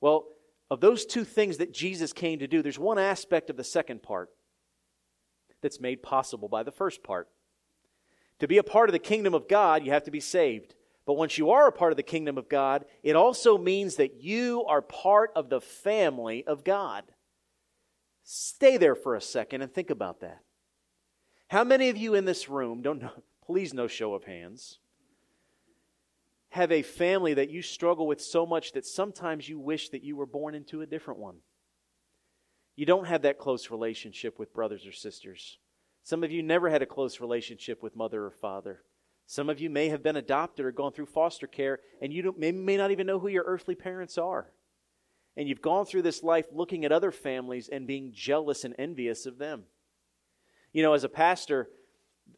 Well, 0.00 0.26
of 0.70 0.80
those 0.80 1.04
two 1.04 1.24
things 1.24 1.58
that 1.58 1.74
Jesus 1.74 2.14
came 2.14 2.38
to 2.38 2.46
do, 2.46 2.62
there's 2.62 2.78
one 2.78 2.98
aspect 2.98 3.50
of 3.50 3.58
the 3.58 3.64
second 3.64 4.02
part 4.02 4.30
that's 5.62 5.80
made 5.80 6.02
possible 6.02 6.48
by 6.48 6.62
the 6.62 6.70
first 6.70 7.02
part. 7.02 7.28
To 8.40 8.48
be 8.48 8.58
a 8.58 8.64
part 8.64 8.88
of 8.88 8.92
the 8.92 8.98
kingdom 8.98 9.34
of 9.34 9.48
God, 9.48 9.84
you 9.84 9.92
have 9.92 10.04
to 10.04 10.10
be 10.10 10.20
saved. 10.20 10.74
But 11.06 11.14
once 11.14 11.38
you 11.38 11.50
are 11.50 11.66
a 11.66 11.72
part 11.72 11.92
of 11.92 11.96
the 11.96 12.02
kingdom 12.02 12.38
of 12.38 12.48
God, 12.48 12.84
it 13.02 13.16
also 13.16 13.58
means 13.58 13.96
that 13.96 14.22
you 14.22 14.64
are 14.64 14.82
part 14.82 15.30
of 15.34 15.48
the 15.48 15.60
family 15.60 16.44
of 16.46 16.64
God. 16.64 17.04
Stay 18.24 18.76
there 18.76 18.94
for 18.94 19.14
a 19.14 19.20
second 19.20 19.62
and 19.62 19.72
think 19.72 19.90
about 19.90 20.20
that. 20.20 20.42
How 21.48 21.64
many 21.64 21.88
of 21.88 21.96
you 21.96 22.14
in 22.14 22.24
this 22.24 22.48
room, 22.48 22.82
don't 22.82 23.02
know, 23.02 23.10
please 23.46 23.74
no 23.74 23.86
show 23.86 24.14
of 24.14 24.24
hands, 24.24 24.78
have 26.50 26.70
a 26.70 26.82
family 26.82 27.34
that 27.34 27.50
you 27.50 27.62
struggle 27.62 28.06
with 28.06 28.20
so 28.20 28.46
much 28.46 28.72
that 28.72 28.86
sometimes 28.86 29.48
you 29.48 29.58
wish 29.58 29.88
that 29.88 30.04
you 30.04 30.16
were 30.16 30.26
born 30.26 30.54
into 30.54 30.82
a 30.82 30.86
different 30.86 31.18
one? 31.18 31.36
You 32.74 32.86
don't 32.86 33.06
have 33.06 33.22
that 33.22 33.38
close 33.38 33.70
relationship 33.70 34.38
with 34.38 34.54
brothers 34.54 34.86
or 34.86 34.92
sisters. 34.92 35.58
Some 36.02 36.24
of 36.24 36.32
you 36.32 36.42
never 36.42 36.68
had 36.70 36.82
a 36.82 36.86
close 36.86 37.20
relationship 37.20 37.82
with 37.82 37.96
mother 37.96 38.24
or 38.24 38.30
father. 38.30 38.82
Some 39.26 39.48
of 39.48 39.60
you 39.60 39.70
may 39.70 39.88
have 39.88 40.02
been 40.02 40.16
adopted 40.16 40.66
or 40.66 40.72
gone 40.72 40.92
through 40.92 41.06
foster 41.06 41.46
care, 41.46 41.80
and 42.00 42.12
you 42.12 42.34
may, 42.36 42.50
may 42.52 42.76
not 42.76 42.90
even 42.90 43.06
know 43.06 43.18
who 43.18 43.28
your 43.28 43.44
earthly 43.46 43.74
parents 43.74 44.18
are. 44.18 44.50
And 45.36 45.48
you've 45.48 45.62
gone 45.62 45.86
through 45.86 46.02
this 46.02 46.22
life 46.22 46.46
looking 46.52 46.84
at 46.84 46.92
other 46.92 47.10
families 47.10 47.68
and 47.68 47.86
being 47.86 48.12
jealous 48.12 48.64
and 48.64 48.74
envious 48.78 49.24
of 49.24 49.38
them. 49.38 49.64
You 50.72 50.82
know, 50.82 50.92
as 50.92 51.04
a 51.04 51.08
pastor, 51.08 51.70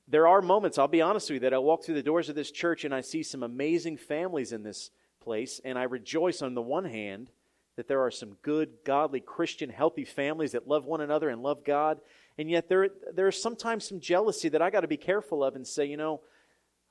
there 0.06 0.28
are 0.28 0.42
moments, 0.42 0.78
I'll 0.78 0.88
be 0.88 1.02
honest 1.02 1.30
with 1.30 1.36
you, 1.36 1.40
that 1.40 1.54
I 1.54 1.58
walk 1.58 1.84
through 1.84 1.94
the 1.94 2.02
doors 2.02 2.28
of 2.28 2.34
this 2.34 2.50
church 2.50 2.84
and 2.84 2.94
I 2.94 3.00
see 3.00 3.22
some 3.22 3.42
amazing 3.42 3.96
families 3.96 4.52
in 4.52 4.62
this 4.62 4.90
place, 5.20 5.60
and 5.64 5.78
I 5.78 5.84
rejoice 5.84 6.42
on 6.42 6.54
the 6.54 6.62
one 6.62 6.84
hand 6.84 7.30
that 7.76 7.88
there 7.88 8.00
are 8.00 8.10
some 8.10 8.36
good, 8.42 8.70
godly, 8.84 9.20
Christian, 9.20 9.70
healthy 9.70 10.04
families 10.04 10.52
that 10.52 10.68
love 10.68 10.84
one 10.84 11.00
another 11.00 11.28
and 11.28 11.42
love 11.42 11.64
God. 11.64 12.00
And 12.38 12.50
yet 12.50 12.68
there, 12.68 12.88
there 13.12 13.28
is 13.28 13.40
sometimes 13.40 13.88
some 13.88 14.00
jealousy 14.00 14.48
that 14.50 14.62
I 14.62 14.70
got 14.70 14.80
to 14.80 14.88
be 14.88 14.96
careful 14.96 15.42
of 15.42 15.56
and 15.56 15.66
say, 15.66 15.84
you 15.86 15.96
know, 15.96 16.20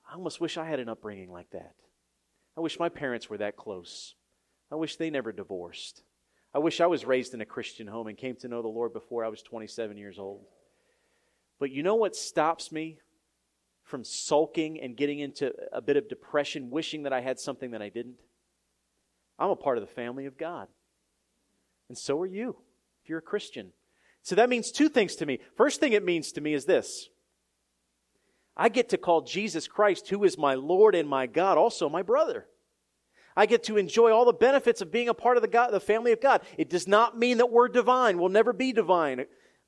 I 0.09 0.15
almost 0.15 0.41
wish 0.41 0.57
I 0.57 0.65
had 0.65 0.79
an 0.79 0.89
upbringing 0.89 1.31
like 1.31 1.49
that. 1.51 1.73
I 2.57 2.61
wish 2.61 2.79
my 2.79 2.89
parents 2.89 3.29
were 3.29 3.37
that 3.37 3.55
close. 3.55 4.15
I 4.71 4.75
wish 4.75 4.95
they 4.95 5.09
never 5.09 5.31
divorced. 5.31 6.03
I 6.53 6.59
wish 6.59 6.81
I 6.81 6.87
was 6.87 7.05
raised 7.05 7.33
in 7.33 7.41
a 7.41 7.45
Christian 7.45 7.87
home 7.87 8.07
and 8.07 8.17
came 8.17 8.35
to 8.37 8.47
know 8.47 8.61
the 8.61 8.67
Lord 8.67 8.93
before 8.93 9.25
I 9.25 9.29
was 9.29 9.41
27 9.41 9.97
years 9.97 10.19
old. 10.19 10.45
But 11.59 11.71
you 11.71 11.81
know 11.81 11.95
what 11.95 12.15
stops 12.15 12.71
me 12.71 12.99
from 13.83 14.03
sulking 14.03 14.79
and 14.79 14.95
getting 14.95 15.19
into 15.19 15.53
a 15.71 15.81
bit 15.81 15.97
of 15.97 16.09
depression, 16.09 16.69
wishing 16.69 17.03
that 17.03 17.13
I 17.13 17.21
had 17.21 17.39
something 17.39 17.71
that 17.71 17.81
I 17.81 17.89
didn't? 17.89 18.17
I'm 19.39 19.49
a 19.49 19.55
part 19.55 19.77
of 19.77 19.81
the 19.81 19.93
family 19.93 20.25
of 20.25 20.37
God. 20.37 20.67
And 21.89 21.97
so 21.97 22.19
are 22.21 22.25
you, 22.25 22.55
if 23.03 23.09
you're 23.09 23.19
a 23.19 23.21
Christian. 23.21 23.71
So 24.21 24.35
that 24.35 24.49
means 24.49 24.71
two 24.71 24.89
things 24.89 25.15
to 25.17 25.25
me. 25.25 25.39
First 25.57 25.79
thing 25.79 25.93
it 25.93 26.05
means 26.05 26.31
to 26.33 26.41
me 26.41 26.53
is 26.53 26.65
this 26.65 27.09
I 28.55 28.69
get 28.69 28.89
to 28.89 28.97
call 28.97 29.21
Jesus 29.21 29.67
Christ, 29.67 30.09
who 30.09 30.23
is 30.23 30.37
my 30.37 30.53
Lord 30.53 30.95
and 30.95 31.09
my 31.09 31.27
God, 31.27 31.57
also 31.57 31.89
my 31.89 32.01
brother. 32.01 32.47
I 33.35 33.47
get 33.47 33.63
to 33.63 33.77
enjoy 33.77 34.11
all 34.11 34.25
the 34.25 34.33
benefits 34.33 34.81
of 34.81 34.91
being 34.91 35.09
a 35.09 35.13
part 35.13 35.37
of 35.37 35.41
the, 35.41 35.47
God, 35.47 35.71
the 35.71 35.79
family 35.79 36.11
of 36.11 36.21
God. 36.21 36.41
It 36.55 36.69
does 36.69 36.87
not 36.87 37.17
mean 37.17 37.39
that 37.39 37.51
we're 37.51 37.67
divine. 37.67 38.19
We'll 38.19 38.29
never 38.29 38.53
be 38.53 38.73
divine. 38.73 39.25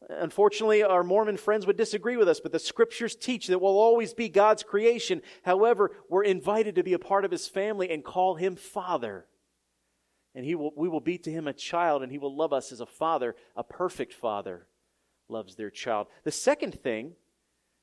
Unfortunately, 0.08 0.84
our 0.84 1.04
Mormon 1.04 1.38
friends 1.38 1.66
would 1.66 1.78
disagree 1.78 2.16
with 2.16 2.30
us, 2.30 2.40
but 2.40 2.52
the 2.52 2.60
scriptures 2.60 3.16
teach 3.16 3.48
that 3.48 3.60
we'll 3.60 3.80
always 3.80 4.14
be 4.14 4.30
God's 4.30 4.62
creation. 4.62 5.24
However, 5.44 5.92
we're 6.10 6.24
invited 6.24 6.76
to 6.76 6.84
be 6.84 6.94
a 6.94 7.00
part 7.00 7.26
of 7.26 7.32
his 7.32 7.48
family 7.48 7.90
and 7.90 8.04
call 8.04 8.36
him 8.36 8.56
Father. 8.56 9.26
And 10.36 10.46
he 10.46 10.54
will, 10.54 10.74
we 10.76 10.90
will 10.90 11.00
be 11.00 11.18
to 11.20 11.32
him 11.32 11.48
a 11.48 11.54
child, 11.54 12.04
and 12.04 12.12
he 12.12 12.18
will 12.18 12.36
love 12.36 12.52
us 12.52 12.72
as 12.72 12.82
a 12.82 12.86
father, 12.86 13.36
a 13.56 13.64
perfect 13.64 14.14
father 14.14 14.68
loves 15.30 15.56
their 15.56 15.72
child. 15.72 16.08
The 16.24 16.32
second 16.32 16.80
thing 16.82 17.14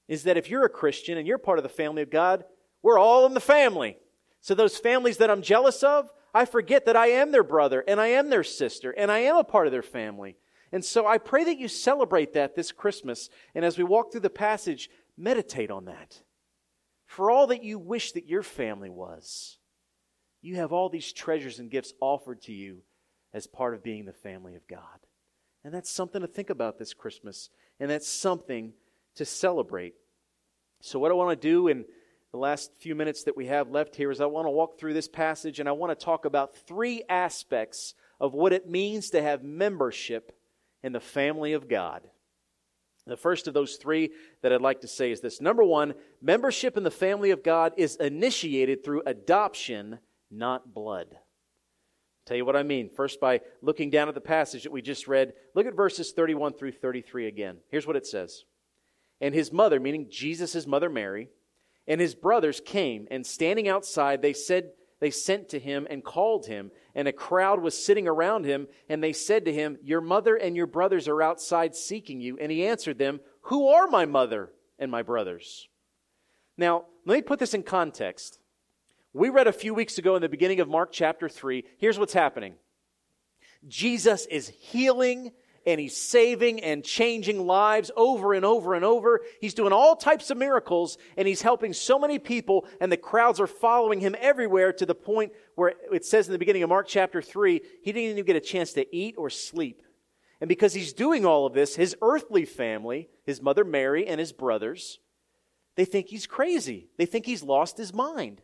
is 0.06 0.24
that 0.24 0.36
if 0.36 0.50
you're 0.50 0.64
a 0.64 0.70
Christian 0.70 1.16
and 1.16 1.26
you're 1.26 1.38
part 1.38 1.58
of 1.58 1.62
the 1.62 1.68
family 1.68 2.02
of 2.02 2.10
God, 2.10 2.44
we're 2.82 2.98
all 2.98 3.26
in 3.26 3.34
the 3.34 3.40
family. 3.40 3.96
So 4.40 4.54
those 4.54 4.76
families 4.76 5.16
that 5.18 5.30
I'm 5.30 5.42
jealous 5.42 5.82
of, 5.82 6.10
I 6.34 6.44
forget 6.44 6.86
that 6.86 6.96
I 6.96 7.08
am 7.08 7.30
their 7.30 7.44
brother 7.44 7.84
and 7.86 8.00
I 8.00 8.08
am 8.08 8.28
their 8.28 8.44
sister 8.44 8.90
and 8.90 9.10
I 9.10 9.20
am 9.20 9.36
a 9.36 9.44
part 9.44 9.66
of 9.66 9.72
their 9.72 9.82
family. 9.82 10.36
And 10.72 10.84
so 10.84 11.06
I 11.06 11.18
pray 11.18 11.44
that 11.44 11.58
you 11.58 11.68
celebrate 11.68 12.32
that 12.32 12.54
this 12.54 12.72
Christmas. 12.72 13.28
And 13.54 13.64
as 13.64 13.78
we 13.78 13.84
walk 13.84 14.10
through 14.10 14.22
the 14.22 14.30
passage, 14.30 14.90
meditate 15.16 15.70
on 15.70 15.84
that. 15.84 16.22
For 17.06 17.30
all 17.30 17.46
that 17.48 17.62
you 17.62 17.78
wish 17.78 18.12
that 18.12 18.26
your 18.26 18.42
family 18.42 18.88
was, 18.88 19.58
you 20.42 20.56
have 20.56 20.72
all 20.72 20.88
these 20.88 21.12
treasures 21.12 21.58
and 21.58 21.70
gifts 21.70 21.94
offered 22.00 22.42
to 22.42 22.52
you 22.52 22.82
as 23.32 23.46
part 23.46 23.74
of 23.74 23.82
being 23.82 24.04
the 24.04 24.12
family 24.12 24.54
of 24.54 24.66
God. 24.68 25.06
And 25.64 25.72
that's 25.72 25.90
something 25.90 26.20
to 26.20 26.26
think 26.26 26.50
about 26.50 26.78
this 26.78 26.92
Christmas. 26.92 27.48
And 27.80 27.88
that's 27.90 28.08
something 28.08 28.72
to 29.14 29.24
celebrate. 29.24 29.94
So, 30.80 30.98
what 30.98 31.12
I 31.12 31.14
want 31.14 31.40
to 31.40 31.48
do 31.48 31.68
in 31.68 31.84
the 32.32 32.38
last 32.38 32.72
few 32.80 32.94
minutes 32.94 33.24
that 33.24 33.36
we 33.36 33.46
have 33.46 33.70
left 33.70 33.94
here 33.94 34.10
is 34.10 34.20
I 34.20 34.26
want 34.26 34.46
to 34.46 34.50
walk 34.50 34.78
through 34.78 34.94
this 34.94 35.08
passage 35.08 35.60
and 35.60 35.68
I 35.68 35.72
want 35.72 35.96
to 35.96 36.04
talk 36.04 36.24
about 36.24 36.56
three 36.56 37.04
aspects 37.08 37.94
of 38.18 38.34
what 38.34 38.52
it 38.52 38.68
means 38.68 39.10
to 39.10 39.22
have 39.22 39.44
membership 39.44 40.36
in 40.82 40.92
the 40.92 41.00
family 41.00 41.52
of 41.52 41.68
God. 41.68 42.02
The 43.06 43.16
first 43.16 43.48
of 43.48 43.54
those 43.54 43.76
three 43.76 44.10
that 44.42 44.52
I'd 44.52 44.60
like 44.60 44.80
to 44.80 44.88
say 44.88 45.10
is 45.10 45.20
this. 45.20 45.40
Number 45.40 45.64
one, 45.64 45.94
membership 46.20 46.76
in 46.76 46.84
the 46.84 46.90
family 46.90 47.30
of 47.30 47.42
God 47.42 47.72
is 47.76 47.96
initiated 47.96 48.84
through 48.84 49.02
adoption, 49.06 49.98
not 50.32 50.74
blood. 50.74 51.16
Tell 52.26 52.36
you 52.36 52.44
what 52.44 52.56
I 52.56 52.62
mean. 52.62 52.88
First, 52.88 53.20
by 53.20 53.40
looking 53.60 53.90
down 53.90 54.08
at 54.08 54.14
the 54.14 54.20
passage 54.20 54.62
that 54.62 54.72
we 54.72 54.80
just 54.82 55.08
read, 55.08 55.32
look 55.54 55.66
at 55.66 55.74
verses 55.74 56.12
31 56.12 56.54
through 56.54 56.72
33 56.72 57.26
again. 57.26 57.58
Here's 57.70 57.86
what 57.86 57.96
it 57.96 58.06
says. 58.06 58.44
And 59.20 59.34
his 59.34 59.52
mother, 59.52 59.80
meaning 59.80 60.08
Jesus' 60.10 60.66
mother 60.66 60.88
Mary, 60.88 61.28
and 61.86 62.00
his 62.00 62.14
brothers 62.14 62.60
came, 62.64 63.08
and 63.10 63.26
standing 63.26 63.68
outside, 63.68 64.22
they 64.22 64.32
said, 64.32 64.70
they 65.02 65.10
sent 65.10 65.48
to 65.48 65.58
him 65.58 65.88
and 65.90 66.04
called 66.04 66.46
him, 66.46 66.70
and 66.94 67.08
a 67.08 67.12
crowd 67.12 67.60
was 67.60 67.84
sitting 67.84 68.06
around 68.06 68.44
him, 68.44 68.68
and 68.88 69.02
they 69.02 69.12
said 69.12 69.46
to 69.46 69.52
him, 69.52 69.76
Your 69.82 70.00
mother 70.00 70.36
and 70.36 70.54
your 70.54 70.68
brothers 70.68 71.08
are 71.08 71.20
outside 71.20 71.74
seeking 71.74 72.20
you. 72.20 72.38
And 72.38 72.52
he 72.52 72.64
answered 72.64 72.98
them, 72.98 73.18
Who 73.46 73.66
are 73.66 73.88
my 73.88 74.06
mother 74.06 74.52
and 74.78 74.92
my 74.92 75.02
brothers? 75.02 75.66
Now, 76.56 76.84
let 77.04 77.16
me 77.16 77.22
put 77.22 77.40
this 77.40 77.52
in 77.52 77.64
context. 77.64 78.38
We 79.14 79.28
read 79.28 79.46
a 79.46 79.52
few 79.52 79.74
weeks 79.74 79.98
ago 79.98 80.16
in 80.16 80.22
the 80.22 80.28
beginning 80.28 80.60
of 80.60 80.68
Mark 80.68 80.90
chapter 80.90 81.28
3. 81.28 81.64
Here's 81.76 81.98
what's 81.98 82.14
happening 82.14 82.54
Jesus 83.68 84.26
is 84.26 84.48
healing 84.48 85.32
and 85.66 85.78
he's 85.78 85.96
saving 85.96 86.60
and 86.60 86.82
changing 86.82 87.46
lives 87.46 87.90
over 87.94 88.32
and 88.32 88.44
over 88.44 88.74
and 88.74 88.84
over. 88.84 89.20
He's 89.40 89.54
doing 89.54 89.72
all 89.72 89.94
types 89.94 90.30
of 90.30 90.38
miracles 90.38 90.96
and 91.16 91.28
he's 91.28 91.42
helping 91.42 91.72
so 91.72 91.98
many 91.98 92.18
people 92.18 92.66
and 92.80 92.90
the 92.90 92.96
crowds 92.96 93.38
are 93.38 93.46
following 93.46 94.00
him 94.00 94.16
everywhere 94.18 94.72
to 94.72 94.86
the 94.86 94.94
point 94.94 95.32
where 95.54 95.74
it 95.92 96.04
says 96.04 96.26
in 96.26 96.32
the 96.32 96.38
beginning 96.38 96.62
of 96.62 96.70
Mark 96.70 96.88
chapter 96.88 97.22
3, 97.22 97.60
he 97.82 97.92
didn't 97.92 98.10
even 98.10 98.24
get 98.24 98.34
a 98.34 98.40
chance 98.40 98.72
to 98.72 98.96
eat 98.96 99.14
or 99.18 99.30
sleep. 99.30 99.82
And 100.40 100.48
because 100.48 100.72
he's 100.72 100.92
doing 100.92 101.24
all 101.24 101.46
of 101.46 101.52
this, 101.52 101.76
his 101.76 101.94
earthly 102.02 102.46
family, 102.46 103.10
his 103.24 103.40
mother 103.40 103.62
Mary 103.62 104.08
and 104.08 104.18
his 104.18 104.32
brothers, 104.32 104.98
they 105.76 105.84
think 105.84 106.08
he's 106.08 106.26
crazy. 106.26 106.88
They 106.96 107.06
think 107.06 107.26
he's 107.26 107.44
lost 107.44 107.76
his 107.76 107.94
mind. 107.94 108.40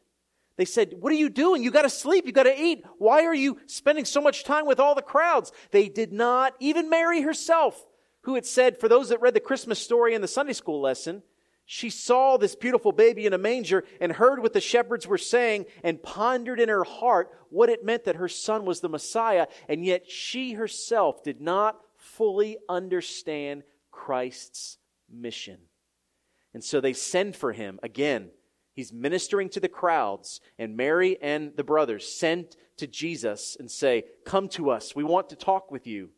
They 0.59 0.65
said, 0.65 0.95
What 0.99 1.13
are 1.13 1.17
you 1.17 1.31
doing? 1.31 1.63
You 1.63 1.71
got 1.71 1.83
to 1.83 1.91
sleep. 1.91 2.27
You 2.27 2.33
got 2.33 2.43
to 2.43 2.61
eat. 2.61 2.85
Why 2.99 3.25
are 3.25 3.35
you 3.35 3.59
spending 3.67 4.05
so 4.05 4.21
much 4.21 4.45
time 4.45 4.67
with 4.67 4.81
all 4.81 4.95
the 4.95 5.01
crowds? 5.01 5.53
They 5.71 5.89
did 5.89 6.13
not, 6.13 6.55
even 6.59 6.91
Mary 6.91 7.23
herself, 7.23 7.87
who 8.23 8.35
had 8.35 8.45
said, 8.45 8.79
for 8.79 8.89
those 8.89 9.09
that 9.09 9.23
read 9.23 9.35
the 9.35 9.41
Christmas 9.41 9.79
story 9.79 10.15
in 10.15 10.21
the 10.21 10.29
Sunday 10.29 10.53
school 10.53 10.81
lesson, 10.81 11.23
she 11.65 11.91
saw 11.91 12.37
this 12.37 12.57
beautiful 12.57 12.91
baby 12.91 13.25
in 13.25 13.35
a 13.35 13.39
manger 13.39 13.85
and 14.01 14.11
heard 14.11 14.43
what 14.43 14.53
the 14.53 14.61
shepherds 14.61 15.07
were 15.07 15.17
saying 15.17 15.67
and 15.85 16.03
pondered 16.03 16.59
in 16.59 16.69
her 16.69 16.85
heart 16.85 17.31
what 17.51 17.69
it 17.69 17.85
meant 17.85 18.05
that 18.05 18.17
her 18.17 18.29
son 18.29 18.65
was 18.65 18.81
the 18.81 18.89
Messiah. 18.89 19.47
And 19.69 19.85
yet 19.85 20.11
she 20.11 20.55
herself 20.55 21.23
did 21.23 21.41
not 21.41 21.79
fully 21.99 22.59
understand 22.69 23.63
Christ's 23.93 24.79
mission. 25.09 25.59
And 26.53 26.65
so 26.65 26.81
they 26.81 26.95
send 26.95 27.37
for 27.37 27.53
him 27.53 27.79
again 27.83 28.31
He's 28.79 28.93
ministering 28.93 29.49
to 29.49 29.59
the 29.59 29.69
crowds, 29.69 30.41
and 30.57 30.77
Mary 30.77 31.19
and 31.21 31.51
the 31.57 31.65
brothers 31.65 32.07
send 32.07 32.55
to 32.77 32.87
Jesus 32.87 33.57
and 33.59 33.69
say, 33.69 34.05
Come 34.25 34.49
to 34.51 34.71
us. 34.71 34.95
We 34.95 35.03
want 35.03 35.31
to 35.31 35.35
talk 35.35 35.73
with 35.73 35.85
you. 35.85 36.11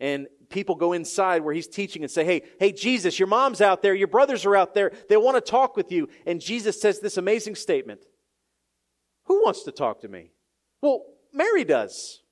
And 0.00 0.26
people 0.48 0.74
go 0.74 0.94
inside 0.94 1.42
where 1.42 1.52
he's 1.52 1.68
teaching 1.68 2.02
and 2.02 2.10
say, 2.10 2.24
Hey, 2.24 2.44
hey, 2.58 2.72
Jesus, 2.72 3.18
your 3.18 3.28
mom's 3.28 3.60
out 3.60 3.82
there, 3.82 3.94
your 3.94 4.08
brothers 4.08 4.46
are 4.46 4.56
out 4.56 4.72
there. 4.72 4.90
They 5.10 5.18
want 5.18 5.36
to 5.36 5.42
talk 5.42 5.76
with 5.76 5.92
you. 5.92 6.08
And 6.24 6.40
Jesus 6.40 6.80
says 6.80 6.98
this 6.98 7.18
amazing 7.18 7.56
statement 7.56 8.00
Who 9.24 9.44
wants 9.44 9.64
to 9.64 9.70
talk 9.70 10.00
to 10.00 10.08
me? 10.08 10.30
Well, 10.80 11.04
Mary 11.34 11.64
does. 11.64 12.22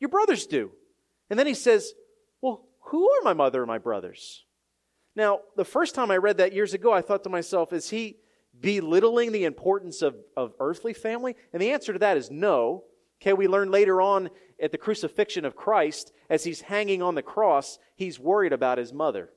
Your 0.00 0.08
brothers 0.08 0.46
do. 0.46 0.70
And 1.28 1.38
then 1.38 1.46
he 1.46 1.52
says, 1.52 1.92
Well, 2.40 2.64
who 2.84 3.06
are 3.10 3.22
my 3.22 3.34
mother 3.34 3.60
and 3.60 3.68
my 3.68 3.76
brothers? 3.76 4.46
Now, 5.14 5.40
the 5.56 5.64
first 5.66 5.94
time 5.94 6.10
I 6.10 6.16
read 6.16 6.38
that 6.38 6.54
years 6.54 6.72
ago, 6.72 6.90
I 6.90 7.02
thought 7.02 7.22
to 7.24 7.28
myself, 7.28 7.74
Is 7.74 7.90
he 7.90 8.16
belittling 8.60 9.32
the 9.32 9.44
importance 9.44 10.02
of, 10.02 10.16
of 10.36 10.52
earthly 10.60 10.92
family? 10.92 11.36
And 11.52 11.60
the 11.60 11.72
answer 11.72 11.92
to 11.92 11.98
that 12.00 12.16
is 12.16 12.30
no. 12.30 12.84
Okay, 13.20 13.32
we 13.32 13.48
learn 13.48 13.70
later 13.70 14.00
on 14.00 14.30
at 14.60 14.72
the 14.72 14.78
crucifixion 14.78 15.44
of 15.44 15.56
Christ, 15.56 16.12
as 16.30 16.44
he's 16.44 16.62
hanging 16.62 17.02
on 17.02 17.14
the 17.14 17.22
cross, 17.22 17.78
he's 17.94 18.18
worried 18.18 18.52
about 18.52 18.78
his 18.78 18.92
mother. 18.92 19.30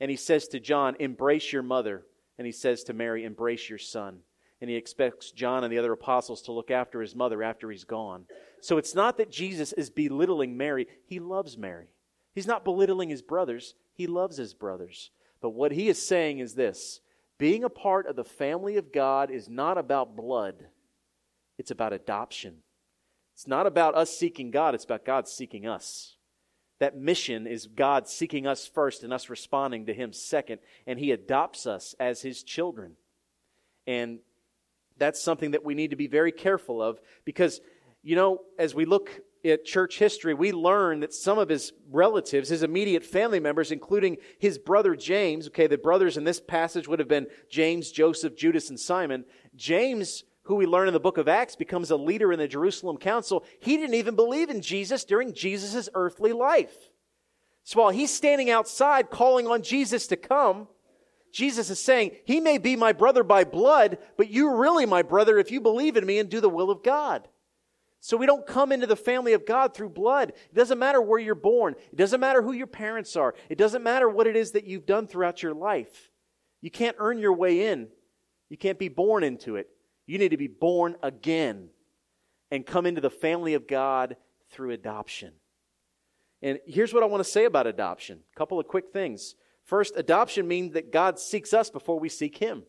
And 0.00 0.10
he 0.10 0.16
says 0.16 0.48
to 0.48 0.60
John, 0.60 0.96
Embrace 0.98 1.52
your 1.52 1.62
mother. 1.62 2.04
And 2.38 2.46
he 2.46 2.52
says 2.52 2.82
to 2.84 2.94
Mary, 2.94 3.24
Embrace 3.24 3.68
your 3.68 3.78
son. 3.78 4.20
And 4.60 4.70
he 4.70 4.76
expects 4.76 5.32
John 5.32 5.64
and 5.64 5.72
the 5.72 5.78
other 5.78 5.92
apostles 5.92 6.42
to 6.42 6.52
look 6.52 6.70
after 6.70 7.00
his 7.00 7.14
mother 7.14 7.42
after 7.42 7.70
he's 7.70 7.84
gone. 7.84 8.26
So 8.60 8.78
it's 8.78 8.94
not 8.94 9.16
that 9.18 9.30
Jesus 9.30 9.72
is 9.72 9.90
belittling 9.90 10.56
Mary, 10.56 10.86
he 11.04 11.18
loves 11.18 11.58
Mary. 11.58 11.88
He's 12.34 12.46
not 12.46 12.64
belittling 12.64 13.10
his 13.10 13.22
brothers, 13.22 13.74
he 13.92 14.06
loves 14.06 14.36
his 14.36 14.54
brothers. 14.54 15.10
But 15.40 15.50
what 15.50 15.72
he 15.72 15.88
is 15.88 16.00
saying 16.00 16.38
is 16.38 16.54
this 16.54 17.00
being 17.42 17.64
a 17.64 17.68
part 17.68 18.06
of 18.06 18.14
the 18.14 18.22
family 18.22 18.76
of 18.76 18.92
God 18.92 19.28
is 19.28 19.48
not 19.48 19.76
about 19.76 20.14
blood, 20.14 20.64
it's 21.58 21.72
about 21.72 21.92
adoption. 21.92 22.58
It's 23.34 23.48
not 23.48 23.66
about 23.66 23.96
us 23.96 24.16
seeking 24.16 24.52
God, 24.52 24.76
it's 24.76 24.84
about 24.84 25.04
God 25.04 25.26
seeking 25.26 25.66
us. 25.66 26.14
That 26.78 26.96
mission 26.96 27.48
is 27.48 27.66
God 27.66 28.06
seeking 28.06 28.46
us 28.46 28.68
first 28.68 29.02
and 29.02 29.12
us 29.12 29.28
responding 29.28 29.86
to 29.86 29.92
Him 29.92 30.12
second, 30.12 30.60
and 30.86 31.00
He 31.00 31.10
adopts 31.10 31.66
us 31.66 31.96
as 31.98 32.22
His 32.22 32.44
children. 32.44 32.92
And 33.88 34.20
that's 34.96 35.20
something 35.20 35.50
that 35.50 35.64
we 35.64 35.74
need 35.74 35.90
to 35.90 35.96
be 35.96 36.06
very 36.06 36.30
careful 36.30 36.80
of 36.80 37.00
because, 37.24 37.60
you 38.04 38.14
know, 38.14 38.42
as 38.56 38.72
we 38.72 38.84
look 38.84 39.10
at 39.44 39.64
church 39.64 39.98
history, 39.98 40.34
we 40.34 40.52
learn 40.52 41.00
that 41.00 41.12
some 41.12 41.38
of 41.38 41.48
his 41.48 41.72
relatives, 41.90 42.48
his 42.48 42.62
immediate 42.62 43.04
family 43.04 43.40
members, 43.40 43.72
including 43.72 44.18
his 44.38 44.58
brother 44.58 44.94
James, 44.94 45.48
okay, 45.48 45.66
the 45.66 45.78
brothers 45.78 46.16
in 46.16 46.24
this 46.24 46.40
passage 46.40 46.86
would 46.86 46.98
have 46.98 47.08
been 47.08 47.26
James, 47.50 47.90
Joseph, 47.90 48.36
Judas, 48.36 48.70
and 48.70 48.78
Simon. 48.78 49.24
James, 49.56 50.24
who 50.44 50.54
we 50.54 50.66
learn 50.66 50.88
in 50.88 50.94
the 50.94 51.00
book 51.00 51.18
of 51.18 51.28
Acts, 51.28 51.56
becomes 51.56 51.90
a 51.90 51.96
leader 51.96 52.32
in 52.32 52.38
the 52.38 52.48
Jerusalem 52.48 52.98
council. 52.98 53.44
He 53.60 53.76
didn't 53.76 53.94
even 53.94 54.14
believe 54.14 54.48
in 54.48 54.62
Jesus 54.62 55.04
during 55.04 55.34
Jesus' 55.34 55.88
earthly 55.94 56.32
life. 56.32 56.90
So 57.64 57.80
while 57.80 57.90
he's 57.90 58.12
standing 58.12 58.50
outside 58.50 59.10
calling 59.10 59.46
on 59.46 59.62
Jesus 59.62 60.06
to 60.08 60.16
come, 60.16 60.68
Jesus 61.32 61.70
is 61.70 61.80
saying, 61.80 62.12
He 62.24 62.40
may 62.40 62.58
be 62.58 62.76
my 62.76 62.92
brother 62.92 63.24
by 63.24 63.44
blood, 63.44 63.98
but 64.16 64.30
you're 64.30 64.56
really 64.56 64.86
my 64.86 65.02
brother 65.02 65.38
if 65.38 65.50
you 65.50 65.60
believe 65.60 65.96
in 65.96 66.04
me 66.04 66.18
and 66.18 66.28
do 66.28 66.40
the 66.40 66.48
will 66.48 66.70
of 66.70 66.82
God. 66.82 67.26
So 68.04 68.16
we 68.16 68.26
don't 68.26 68.44
come 68.44 68.72
into 68.72 68.88
the 68.88 68.96
family 68.96 69.32
of 69.32 69.46
God 69.46 69.74
through 69.74 69.90
blood. 69.90 70.30
It 70.30 70.54
doesn't 70.54 70.80
matter 70.80 71.00
where 71.00 71.20
you're 71.20 71.36
born. 71.36 71.76
It 71.92 71.96
doesn't 71.96 72.18
matter 72.18 72.42
who 72.42 72.50
your 72.50 72.66
parents 72.66 73.14
are. 73.14 73.32
It 73.48 73.56
doesn't 73.56 73.84
matter 73.84 74.08
what 74.08 74.26
it 74.26 74.34
is 74.34 74.50
that 74.50 74.66
you've 74.66 74.86
done 74.86 75.06
throughout 75.06 75.40
your 75.40 75.54
life. 75.54 76.10
You 76.60 76.68
can't 76.68 76.96
earn 76.98 77.20
your 77.20 77.32
way 77.32 77.68
in. 77.68 77.86
You 78.48 78.56
can't 78.58 78.78
be 78.78 78.88
born 78.88 79.22
into 79.22 79.54
it. 79.54 79.68
You 80.04 80.18
need 80.18 80.30
to 80.30 80.36
be 80.36 80.48
born 80.48 80.96
again 81.00 81.68
and 82.50 82.66
come 82.66 82.86
into 82.86 83.00
the 83.00 83.08
family 83.08 83.54
of 83.54 83.68
God 83.68 84.16
through 84.50 84.72
adoption. 84.72 85.34
And 86.42 86.58
here's 86.66 86.92
what 86.92 87.04
I 87.04 87.06
want 87.06 87.22
to 87.22 87.30
say 87.30 87.44
about 87.44 87.68
adoption. 87.68 88.18
A 88.34 88.36
couple 88.36 88.58
of 88.58 88.66
quick 88.66 88.86
things. 88.92 89.36
First, 89.62 89.94
adoption 89.96 90.48
means 90.48 90.72
that 90.72 90.90
God 90.90 91.20
seeks 91.20 91.54
us 91.54 91.70
before 91.70 92.00
we 92.00 92.08
seek 92.08 92.38
him. 92.38 92.64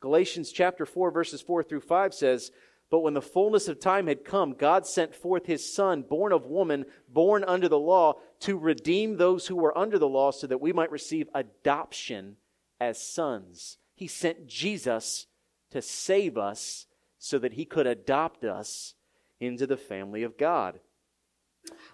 Galatians 0.00 0.52
chapter 0.52 0.84
4 0.84 1.10
verses 1.10 1.40
4 1.40 1.62
through 1.62 1.80
5 1.80 2.12
says, 2.12 2.50
but 2.92 3.00
when 3.00 3.14
the 3.14 3.22
fullness 3.22 3.68
of 3.68 3.80
time 3.80 4.06
had 4.06 4.22
come, 4.22 4.52
God 4.52 4.86
sent 4.86 5.14
forth 5.14 5.46
his 5.46 5.74
Son, 5.74 6.02
born 6.02 6.30
of 6.30 6.44
woman, 6.44 6.84
born 7.08 7.42
under 7.42 7.66
the 7.66 7.78
law, 7.78 8.16
to 8.40 8.58
redeem 8.58 9.16
those 9.16 9.46
who 9.46 9.56
were 9.56 9.76
under 9.76 9.98
the 9.98 10.06
law 10.06 10.30
so 10.30 10.46
that 10.46 10.60
we 10.60 10.74
might 10.74 10.90
receive 10.90 11.26
adoption 11.34 12.36
as 12.78 13.02
sons. 13.02 13.78
He 13.94 14.06
sent 14.06 14.46
Jesus 14.46 15.26
to 15.70 15.80
save 15.80 16.36
us 16.36 16.84
so 17.18 17.38
that 17.38 17.54
he 17.54 17.64
could 17.64 17.86
adopt 17.86 18.44
us 18.44 18.92
into 19.40 19.66
the 19.66 19.78
family 19.78 20.22
of 20.22 20.36
God. 20.36 20.78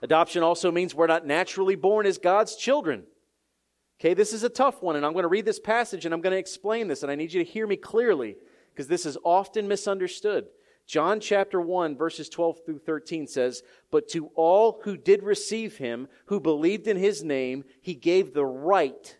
Adoption 0.03 0.43
also 0.43 0.73
means 0.73 0.97
we're 0.97 1.07
not 1.07 1.25
naturally 1.25 1.77
born 1.77 2.07
as 2.07 2.19
God's 2.19 2.57
children. 2.57 3.05
Okay, 4.01 4.15
this 4.15 4.33
is 4.33 4.43
a 4.43 4.49
tough 4.49 4.83
one, 4.83 4.97
and 4.97 5.07
I'm 5.07 5.13
going 5.13 5.23
to 5.23 5.29
read 5.29 5.45
this 5.45 5.61
passage 5.61 6.05
and 6.05 6.13
I'm 6.13 6.23
going 6.23 6.33
to 6.33 6.39
explain 6.41 6.89
this, 6.89 7.05
and 7.05 7.13
I 7.13 7.15
need 7.15 7.33
you 7.33 7.45
to 7.45 7.49
hear 7.49 7.69
me 7.69 7.77
clearly 7.77 8.37
because 8.75 8.89
this 8.89 9.07
is 9.07 9.17
often 9.23 9.69
misunderstood. 9.69 10.49
John 10.89 11.21
chapter 11.21 11.61
1, 11.61 11.97
verses 11.97 12.31
12 12.31 12.65
through 12.65 12.79
13 12.79 13.27
says, 13.27 13.63
But 13.91 14.09
to 14.09 14.31
all 14.35 14.81
who 14.85 14.97
did 14.97 15.23
receive 15.23 15.77
him, 15.77 16.09
who 16.27 16.41
believed 16.41 16.89
in 16.89 16.97
his 16.97 17.23
name, 17.23 17.65
he 17.83 17.95
gave 17.95 18.33
the 18.33 18.47
right 18.47 19.19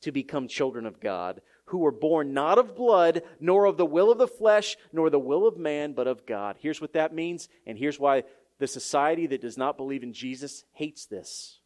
to 0.00 0.12
become 0.12 0.48
children 0.48 0.86
of 0.86 0.98
God, 0.98 1.42
who 1.66 1.78
were 1.78 1.92
born 1.92 2.32
not 2.32 2.56
of 2.56 2.74
blood, 2.74 3.22
nor 3.38 3.66
of 3.66 3.76
the 3.76 3.84
will 3.84 4.10
of 4.10 4.16
the 4.16 4.26
flesh, 4.26 4.78
nor 4.94 5.10
the 5.10 5.18
will 5.18 5.46
of 5.46 5.58
man, 5.58 5.92
but 5.92 6.06
of 6.06 6.24
God. 6.24 6.56
Here's 6.58 6.80
what 6.80 6.94
that 6.94 7.14
means, 7.14 7.50
and 7.66 7.76
here's 7.76 8.00
why 8.00 8.24
the 8.58 8.66
society 8.66 9.26
that 9.26 9.42
does 9.42 9.58
not 9.58 9.76
believe 9.76 10.02
in 10.02 10.14
Jesus 10.14 10.64
hates 10.72 11.04
this. 11.04 11.60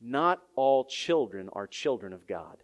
Not 0.00 0.42
all 0.56 0.84
children 0.84 1.48
are 1.52 1.68
children 1.68 2.12
of 2.12 2.26
God. 2.26 2.56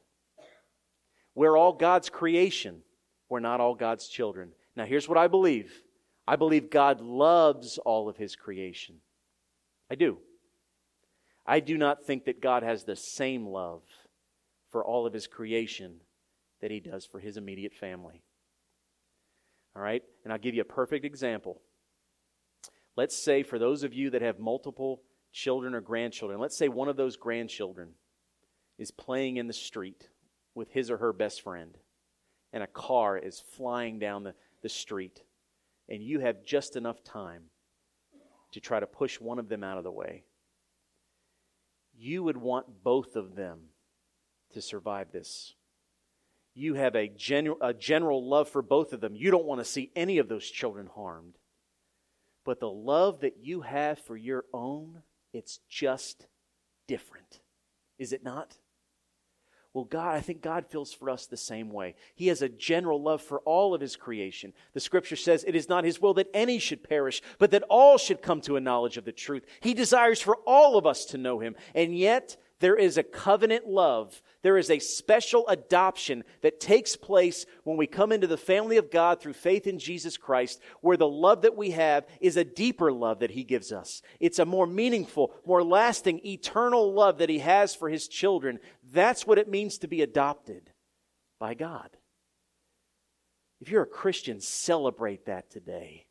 We're 1.36 1.56
all 1.56 1.72
God's 1.72 2.10
creation. 2.10 2.82
We're 3.28 3.40
not 3.40 3.60
all 3.60 3.74
God's 3.74 4.08
children. 4.08 4.52
Now, 4.76 4.84
here's 4.84 5.08
what 5.08 5.18
I 5.18 5.28
believe 5.28 5.82
I 6.26 6.36
believe 6.36 6.70
God 6.70 7.00
loves 7.00 7.78
all 7.78 8.08
of 8.08 8.16
His 8.16 8.36
creation. 8.36 8.96
I 9.90 9.94
do. 9.94 10.18
I 11.46 11.60
do 11.60 11.78
not 11.78 12.04
think 12.04 12.24
that 12.24 12.42
God 12.42 12.62
has 12.62 12.84
the 12.84 12.96
same 12.96 13.46
love 13.46 13.82
for 14.72 14.84
all 14.84 15.06
of 15.06 15.12
His 15.12 15.26
creation 15.26 16.00
that 16.60 16.70
He 16.70 16.80
does 16.80 17.06
for 17.06 17.20
His 17.20 17.36
immediate 17.36 17.72
family. 17.74 18.22
All 19.74 19.82
right? 19.82 20.02
And 20.24 20.32
I'll 20.32 20.38
give 20.38 20.54
you 20.54 20.62
a 20.62 20.64
perfect 20.64 21.04
example. 21.04 21.60
Let's 22.96 23.16
say, 23.16 23.42
for 23.42 23.58
those 23.58 23.82
of 23.84 23.92
you 23.92 24.10
that 24.10 24.22
have 24.22 24.38
multiple 24.38 25.02
children 25.32 25.74
or 25.74 25.80
grandchildren, 25.80 26.40
let's 26.40 26.56
say 26.56 26.68
one 26.68 26.88
of 26.88 26.96
those 26.96 27.16
grandchildren 27.16 27.90
is 28.78 28.90
playing 28.90 29.36
in 29.36 29.46
the 29.46 29.52
street 29.52 30.08
with 30.54 30.70
his 30.70 30.90
or 30.90 30.96
her 30.96 31.12
best 31.12 31.42
friend 31.42 31.76
and 32.52 32.62
a 32.62 32.68
car 32.68 33.18
is 33.18 33.40
flying 33.40 33.98
down 33.98 34.24
the, 34.24 34.34
the 34.62 34.68
street, 34.68 35.22
and 35.88 36.02
you 36.02 36.20
have 36.20 36.44
just 36.44 36.76
enough 36.76 37.02
time 37.04 37.44
to 38.52 38.60
try 38.60 38.80
to 38.80 38.86
push 38.86 39.20
one 39.20 39.38
of 39.38 39.48
them 39.48 39.62
out 39.62 39.78
of 39.78 39.84
the 39.84 39.90
way, 39.90 40.24
you 41.94 42.22
would 42.22 42.36
want 42.36 42.82
both 42.82 43.16
of 43.16 43.36
them 43.36 43.60
to 44.52 44.62
survive 44.62 45.12
this. 45.12 45.54
You 46.54 46.74
have 46.74 46.94
a, 46.94 47.08
genu- 47.08 47.58
a 47.60 47.74
general 47.74 48.26
love 48.26 48.48
for 48.48 48.62
both 48.62 48.92
of 48.92 49.00
them. 49.00 49.14
You 49.14 49.30
don't 49.30 49.44
want 49.44 49.60
to 49.60 49.64
see 49.64 49.90
any 49.94 50.18
of 50.18 50.28
those 50.28 50.48
children 50.48 50.88
harmed. 50.94 51.34
But 52.44 52.60
the 52.60 52.70
love 52.70 53.20
that 53.20 53.38
you 53.42 53.62
have 53.62 53.98
for 53.98 54.16
your 54.16 54.44
own, 54.54 55.02
it's 55.32 55.60
just 55.68 56.26
different. 56.86 57.40
Is 57.98 58.12
it 58.12 58.24
not? 58.24 58.56
Well, 59.76 59.84
God, 59.84 60.14
I 60.14 60.20
think 60.22 60.40
God 60.40 60.64
feels 60.64 60.94
for 60.94 61.10
us 61.10 61.26
the 61.26 61.36
same 61.36 61.70
way. 61.70 61.96
He 62.14 62.28
has 62.28 62.40
a 62.40 62.48
general 62.48 63.02
love 63.02 63.20
for 63.20 63.40
all 63.40 63.74
of 63.74 63.82
His 63.82 63.94
creation. 63.94 64.54
The 64.72 64.80
scripture 64.80 65.16
says 65.16 65.44
it 65.46 65.54
is 65.54 65.68
not 65.68 65.84
His 65.84 66.00
will 66.00 66.14
that 66.14 66.30
any 66.32 66.58
should 66.58 66.82
perish, 66.82 67.20
but 67.38 67.50
that 67.50 67.62
all 67.64 67.98
should 67.98 68.22
come 68.22 68.40
to 68.40 68.56
a 68.56 68.60
knowledge 68.60 68.96
of 68.96 69.04
the 69.04 69.12
truth. 69.12 69.44
He 69.60 69.74
desires 69.74 70.18
for 70.18 70.36
all 70.46 70.78
of 70.78 70.86
us 70.86 71.04
to 71.06 71.18
know 71.18 71.40
Him. 71.40 71.56
And 71.74 71.94
yet, 71.94 72.38
there 72.60 72.76
is 72.76 72.96
a 72.96 73.02
covenant 73.02 73.66
love. 73.66 74.22
There 74.40 74.56
is 74.56 74.70
a 74.70 74.78
special 74.78 75.46
adoption 75.48 76.24
that 76.40 76.60
takes 76.60 76.96
place 76.96 77.44
when 77.64 77.76
we 77.76 77.86
come 77.86 78.12
into 78.12 78.26
the 78.26 78.38
family 78.38 78.78
of 78.78 78.90
God 78.90 79.20
through 79.20 79.34
faith 79.34 79.66
in 79.66 79.78
Jesus 79.78 80.16
Christ, 80.16 80.60
where 80.80 80.96
the 80.96 81.08
love 81.08 81.42
that 81.42 81.56
we 81.56 81.72
have 81.72 82.06
is 82.20 82.36
a 82.36 82.44
deeper 82.44 82.90
love 82.90 83.18
that 83.18 83.32
He 83.32 83.44
gives 83.44 83.72
us. 83.72 84.00
It's 84.20 84.38
a 84.38 84.46
more 84.46 84.66
meaningful, 84.66 85.34
more 85.44 85.62
lasting, 85.62 86.24
eternal 86.24 86.94
love 86.94 87.18
that 87.18 87.28
He 87.28 87.40
has 87.40 87.74
for 87.74 87.90
His 87.90 88.08
children. 88.08 88.58
That's 88.92 89.26
what 89.26 89.38
it 89.38 89.48
means 89.48 89.78
to 89.78 89.88
be 89.88 90.02
adopted 90.02 90.70
by 91.38 91.54
God. 91.54 91.90
If 93.60 93.70
you're 93.70 93.82
a 93.82 93.86
Christian, 93.86 94.40
celebrate 94.40 95.26
that 95.26 95.50
today. 95.50 96.06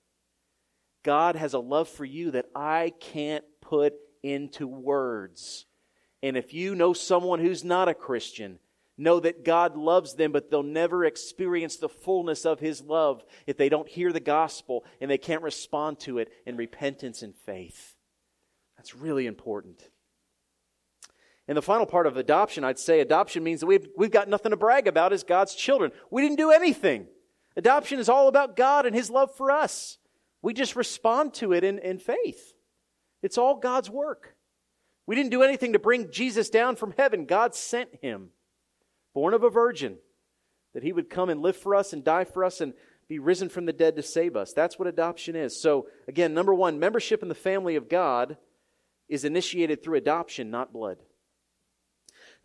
God 1.03 1.35
has 1.35 1.53
a 1.53 1.59
love 1.59 1.87
for 1.87 2.05
you 2.05 2.31
that 2.31 2.47
I 2.55 2.91
can't 2.99 3.45
put 3.61 3.93
into 4.23 4.67
words. 4.67 5.65
And 6.23 6.35
if 6.35 6.53
you 6.53 6.73
know 6.73 6.93
someone 6.93 7.39
who's 7.39 7.63
not 7.63 7.87
a 7.87 7.93
Christian, 7.93 8.57
know 8.97 9.19
that 9.19 9.45
God 9.45 9.77
loves 9.77 10.15
them, 10.15 10.31
but 10.31 10.49
they'll 10.49 10.63
never 10.63 11.05
experience 11.05 11.75
the 11.75 11.89
fullness 11.89 12.45
of 12.45 12.59
His 12.59 12.81
love 12.81 13.23
if 13.45 13.57
they 13.57 13.69
don't 13.69 13.87
hear 13.87 14.11
the 14.11 14.19
gospel 14.19 14.83
and 14.99 15.11
they 15.11 15.17
can't 15.17 15.43
respond 15.43 15.99
to 16.01 16.17
it 16.17 16.29
in 16.45 16.57
repentance 16.57 17.21
and 17.21 17.35
faith. 17.35 17.95
That's 18.77 18.95
really 18.95 19.27
important. 19.27 19.87
And 21.47 21.57
the 21.57 21.61
final 21.61 21.85
part 21.85 22.07
of 22.07 22.17
adoption, 22.17 22.63
I'd 22.63 22.79
say 22.79 22.99
adoption 22.99 23.43
means 23.43 23.59
that 23.59 23.67
we've, 23.67 23.87
we've 23.95 24.11
got 24.11 24.27
nothing 24.27 24.49
to 24.49 24.57
brag 24.57 24.87
about 24.87 25.13
as 25.13 25.23
God's 25.23 25.53
children. 25.53 25.91
We 26.09 26.21
didn't 26.21 26.37
do 26.37 26.51
anything. 26.51 27.07
Adoption 27.55 27.99
is 27.99 28.09
all 28.09 28.27
about 28.27 28.55
God 28.55 28.85
and 28.85 28.95
His 28.95 29.09
love 29.09 29.35
for 29.35 29.51
us. 29.51 29.97
We 30.41 30.53
just 30.53 30.75
respond 30.75 31.33
to 31.35 31.53
it 31.53 31.63
in, 31.63 31.79
in 31.79 31.99
faith. 31.99 32.53
It's 33.21 33.37
all 33.37 33.57
God's 33.57 33.89
work. 33.89 34.35
We 35.07 35.15
didn't 35.15 35.31
do 35.31 35.43
anything 35.43 35.73
to 35.73 35.79
bring 35.79 36.11
Jesus 36.11 36.49
down 36.49 36.75
from 36.75 36.93
heaven. 36.97 37.25
God 37.25 37.53
sent 37.53 37.89
him, 38.01 38.29
born 39.13 39.33
of 39.33 39.43
a 39.43 39.49
virgin, 39.49 39.97
that 40.73 40.83
he 40.83 40.93
would 40.93 41.09
come 41.09 41.29
and 41.29 41.41
live 41.41 41.55
for 41.55 41.75
us 41.75 41.93
and 41.93 42.03
die 42.03 42.25
for 42.25 42.43
us 42.43 42.59
and 42.59 42.73
be 43.07 43.19
risen 43.19 43.49
from 43.49 43.65
the 43.65 43.73
dead 43.73 43.95
to 43.95 44.03
save 44.03 44.35
us. 44.35 44.51
That's 44.51 44.79
what 44.79 44.87
adoption 44.87 45.35
is. 45.35 45.59
So, 45.59 45.87
again, 46.07 46.33
number 46.33 46.53
one, 46.53 46.79
membership 46.79 47.21
in 47.21 47.29
the 47.29 47.35
family 47.35 47.75
of 47.75 47.87
God 47.87 48.37
is 49.07 49.25
initiated 49.25 49.83
through 49.83 49.97
adoption, 49.97 50.49
not 50.49 50.73
blood. 50.73 50.97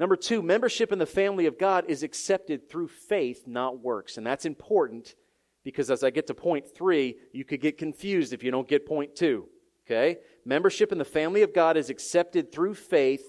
Number 0.00 0.16
two, 0.16 0.40
membership 0.40 0.92
in 0.92 0.98
the 0.98 1.04
family 1.04 1.44
of 1.44 1.58
God 1.58 1.84
is 1.86 2.02
accepted 2.02 2.70
through 2.70 2.88
faith, 2.88 3.46
not 3.46 3.80
works. 3.80 4.16
And 4.16 4.26
that's 4.26 4.46
important 4.46 5.14
because 5.62 5.90
as 5.90 6.02
I 6.02 6.08
get 6.08 6.26
to 6.28 6.34
point 6.34 6.64
three, 6.74 7.16
you 7.34 7.44
could 7.44 7.60
get 7.60 7.76
confused 7.76 8.32
if 8.32 8.42
you 8.42 8.50
don't 8.50 8.66
get 8.66 8.86
point 8.86 9.14
two. 9.14 9.46
Okay? 9.86 10.16
Membership 10.46 10.90
in 10.90 10.96
the 10.96 11.04
family 11.04 11.42
of 11.42 11.52
God 11.52 11.76
is 11.76 11.90
accepted 11.90 12.50
through 12.50 12.76
faith, 12.76 13.22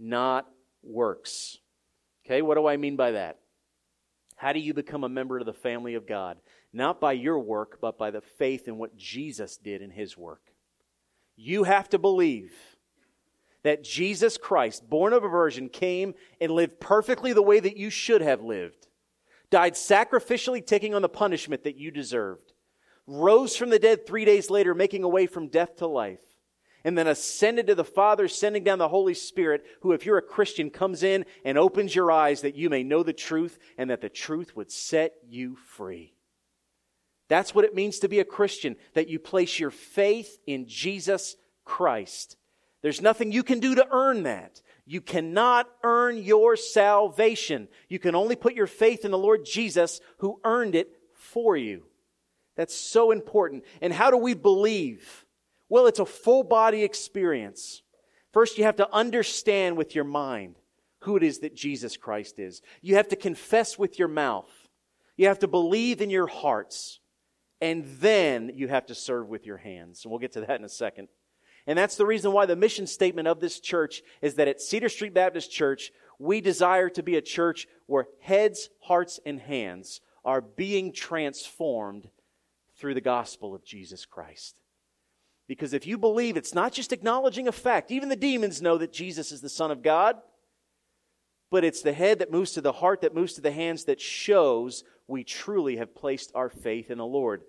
not 0.00 0.48
works. 0.82 1.58
Okay, 2.24 2.42
what 2.42 2.56
do 2.56 2.66
I 2.66 2.76
mean 2.76 2.96
by 2.96 3.12
that? 3.12 3.38
How 4.34 4.52
do 4.52 4.58
you 4.58 4.74
become 4.74 5.04
a 5.04 5.08
member 5.08 5.38
of 5.38 5.46
the 5.46 5.52
family 5.52 5.94
of 5.94 6.08
God? 6.08 6.38
Not 6.72 7.00
by 7.00 7.12
your 7.12 7.38
work, 7.38 7.78
but 7.80 7.96
by 7.96 8.10
the 8.10 8.20
faith 8.20 8.66
in 8.66 8.78
what 8.78 8.96
Jesus 8.96 9.56
did 9.58 9.80
in 9.80 9.92
his 9.92 10.18
work. 10.18 10.42
You 11.36 11.62
have 11.62 11.88
to 11.90 12.00
believe 12.00 12.52
that 13.66 13.84
Jesus 13.84 14.36
Christ, 14.38 14.88
born 14.88 15.12
of 15.12 15.24
a 15.24 15.28
virgin, 15.28 15.68
came 15.68 16.14
and 16.40 16.50
lived 16.50 16.80
perfectly 16.80 17.32
the 17.32 17.42
way 17.42 17.60
that 17.60 17.76
you 17.76 17.90
should 17.90 18.22
have 18.22 18.42
lived, 18.42 18.88
died 19.50 19.74
sacrificially 19.74 20.64
taking 20.64 20.94
on 20.94 21.02
the 21.02 21.08
punishment 21.08 21.64
that 21.64 21.76
you 21.76 21.90
deserved 21.90 22.52
rose 23.06 23.56
from 23.56 23.70
the 23.70 23.78
dead 23.78 24.06
three 24.06 24.24
days 24.24 24.50
later, 24.50 24.74
making 24.74 25.04
a 25.04 25.08
way 25.08 25.26
from 25.26 25.48
death 25.48 25.76
to 25.76 25.86
life, 25.86 26.20
and 26.84 26.96
then 26.96 27.06
ascended 27.06 27.66
to 27.66 27.74
the 27.74 27.84
Father, 27.84 28.28
sending 28.28 28.64
down 28.64 28.78
the 28.78 28.88
Holy 28.88 29.14
Spirit, 29.14 29.64
who, 29.82 29.92
if 29.92 30.04
you're 30.04 30.18
a 30.18 30.22
Christian, 30.22 30.70
comes 30.70 31.02
in 31.02 31.24
and 31.44 31.58
opens 31.58 31.94
your 31.94 32.10
eyes 32.10 32.42
that 32.42 32.56
you 32.56 32.70
may 32.70 32.82
know 32.82 33.02
the 33.02 33.12
truth 33.12 33.58
and 33.78 33.90
that 33.90 34.00
the 34.00 34.08
truth 34.08 34.56
would 34.56 34.70
set 34.70 35.14
you 35.28 35.56
free. 35.56 36.14
That's 37.28 37.54
what 37.54 37.64
it 37.64 37.74
means 37.74 37.98
to 38.00 38.08
be 38.08 38.20
a 38.20 38.24
Christian, 38.24 38.76
that 38.94 39.08
you 39.08 39.18
place 39.18 39.58
your 39.58 39.72
faith 39.72 40.38
in 40.46 40.68
Jesus 40.68 41.36
Christ. 41.64 42.36
There's 42.86 43.02
nothing 43.02 43.32
you 43.32 43.42
can 43.42 43.58
do 43.58 43.74
to 43.74 43.88
earn 43.90 44.22
that. 44.22 44.62
You 44.84 45.00
cannot 45.00 45.68
earn 45.82 46.18
your 46.18 46.54
salvation. 46.54 47.66
You 47.88 47.98
can 47.98 48.14
only 48.14 48.36
put 48.36 48.54
your 48.54 48.68
faith 48.68 49.04
in 49.04 49.10
the 49.10 49.18
Lord 49.18 49.44
Jesus 49.44 50.00
who 50.18 50.38
earned 50.44 50.76
it 50.76 50.96
for 51.12 51.56
you. 51.56 51.82
That's 52.54 52.76
so 52.76 53.10
important. 53.10 53.64
And 53.80 53.92
how 53.92 54.12
do 54.12 54.16
we 54.16 54.34
believe? 54.34 55.26
Well, 55.68 55.88
it's 55.88 55.98
a 55.98 56.06
full 56.06 56.44
body 56.44 56.84
experience. 56.84 57.82
First, 58.32 58.56
you 58.56 58.62
have 58.62 58.76
to 58.76 58.94
understand 58.94 59.76
with 59.76 59.96
your 59.96 60.04
mind 60.04 60.54
who 61.00 61.16
it 61.16 61.24
is 61.24 61.40
that 61.40 61.56
Jesus 61.56 61.96
Christ 61.96 62.38
is. 62.38 62.62
You 62.82 62.94
have 62.94 63.08
to 63.08 63.16
confess 63.16 63.76
with 63.76 63.98
your 63.98 64.06
mouth. 64.06 64.68
You 65.16 65.26
have 65.26 65.40
to 65.40 65.48
believe 65.48 66.00
in 66.00 66.08
your 66.08 66.28
hearts. 66.28 67.00
And 67.60 67.84
then 67.98 68.52
you 68.54 68.68
have 68.68 68.86
to 68.86 68.94
serve 68.94 69.26
with 69.26 69.44
your 69.44 69.56
hands. 69.56 70.04
And 70.04 70.12
we'll 70.12 70.20
get 70.20 70.34
to 70.34 70.40
that 70.42 70.60
in 70.60 70.64
a 70.64 70.68
second. 70.68 71.08
And 71.66 71.78
that's 71.78 71.96
the 71.96 72.06
reason 72.06 72.32
why 72.32 72.46
the 72.46 72.56
mission 72.56 72.86
statement 72.86 73.26
of 73.26 73.40
this 73.40 73.58
church 73.58 74.02
is 74.22 74.34
that 74.34 74.48
at 74.48 74.60
Cedar 74.60 74.88
Street 74.88 75.14
Baptist 75.14 75.50
Church, 75.50 75.90
we 76.18 76.40
desire 76.40 76.88
to 76.90 77.02
be 77.02 77.16
a 77.16 77.22
church 77.22 77.66
where 77.86 78.06
heads, 78.20 78.70
hearts, 78.80 79.18
and 79.26 79.40
hands 79.40 80.00
are 80.24 80.40
being 80.40 80.92
transformed 80.92 82.08
through 82.78 82.94
the 82.94 83.00
gospel 83.00 83.54
of 83.54 83.64
Jesus 83.64 84.06
Christ. 84.06 84.60
Because 85.48 85.72
if 85.72 85.86
you 85.86 85.98
believe 85.98 86.36
it's 86.36 86.54
not 86.54 86.72
just 86.72 86.92
acknowledging 86.92 87.48
a 87.48 87.52
fact, 87.52 87.90
even 87.90 88.08
the 88.08 88.16
demons 88.16 88.62
know 88.62 88.78
that 88.78 88.92
Jesus 88.92 89.32
is 89.32 89.40
the 89.40 89.48
Son 89.48 89.70
of 89.70 89.82
God, 89.82 90.16
but 91.50 91.64
it's 91.64 91.82
the 91.82 91.92
head 91.92 92.18
that 92.18 92.32
moves 92.32 92.52
to 92.52 92.60
the 92.60 92.72
heart, 92.72 93.02
that 93.02 93.14
moves 93.14 93.34
to 93.34 93.40
the 93.40 93.52
hands, 93.52 93.84
that 93.84 94.00
shows 94.00 94.82
we 95.06 95.22
truly 95.22 95.76
have 95.76 95.94
placed 95.94 96.32
our 96.34 96.50
faith 96.50 96.90
in 96.90 96.98
the 96.98 97.06
Lord. 97.06 97.42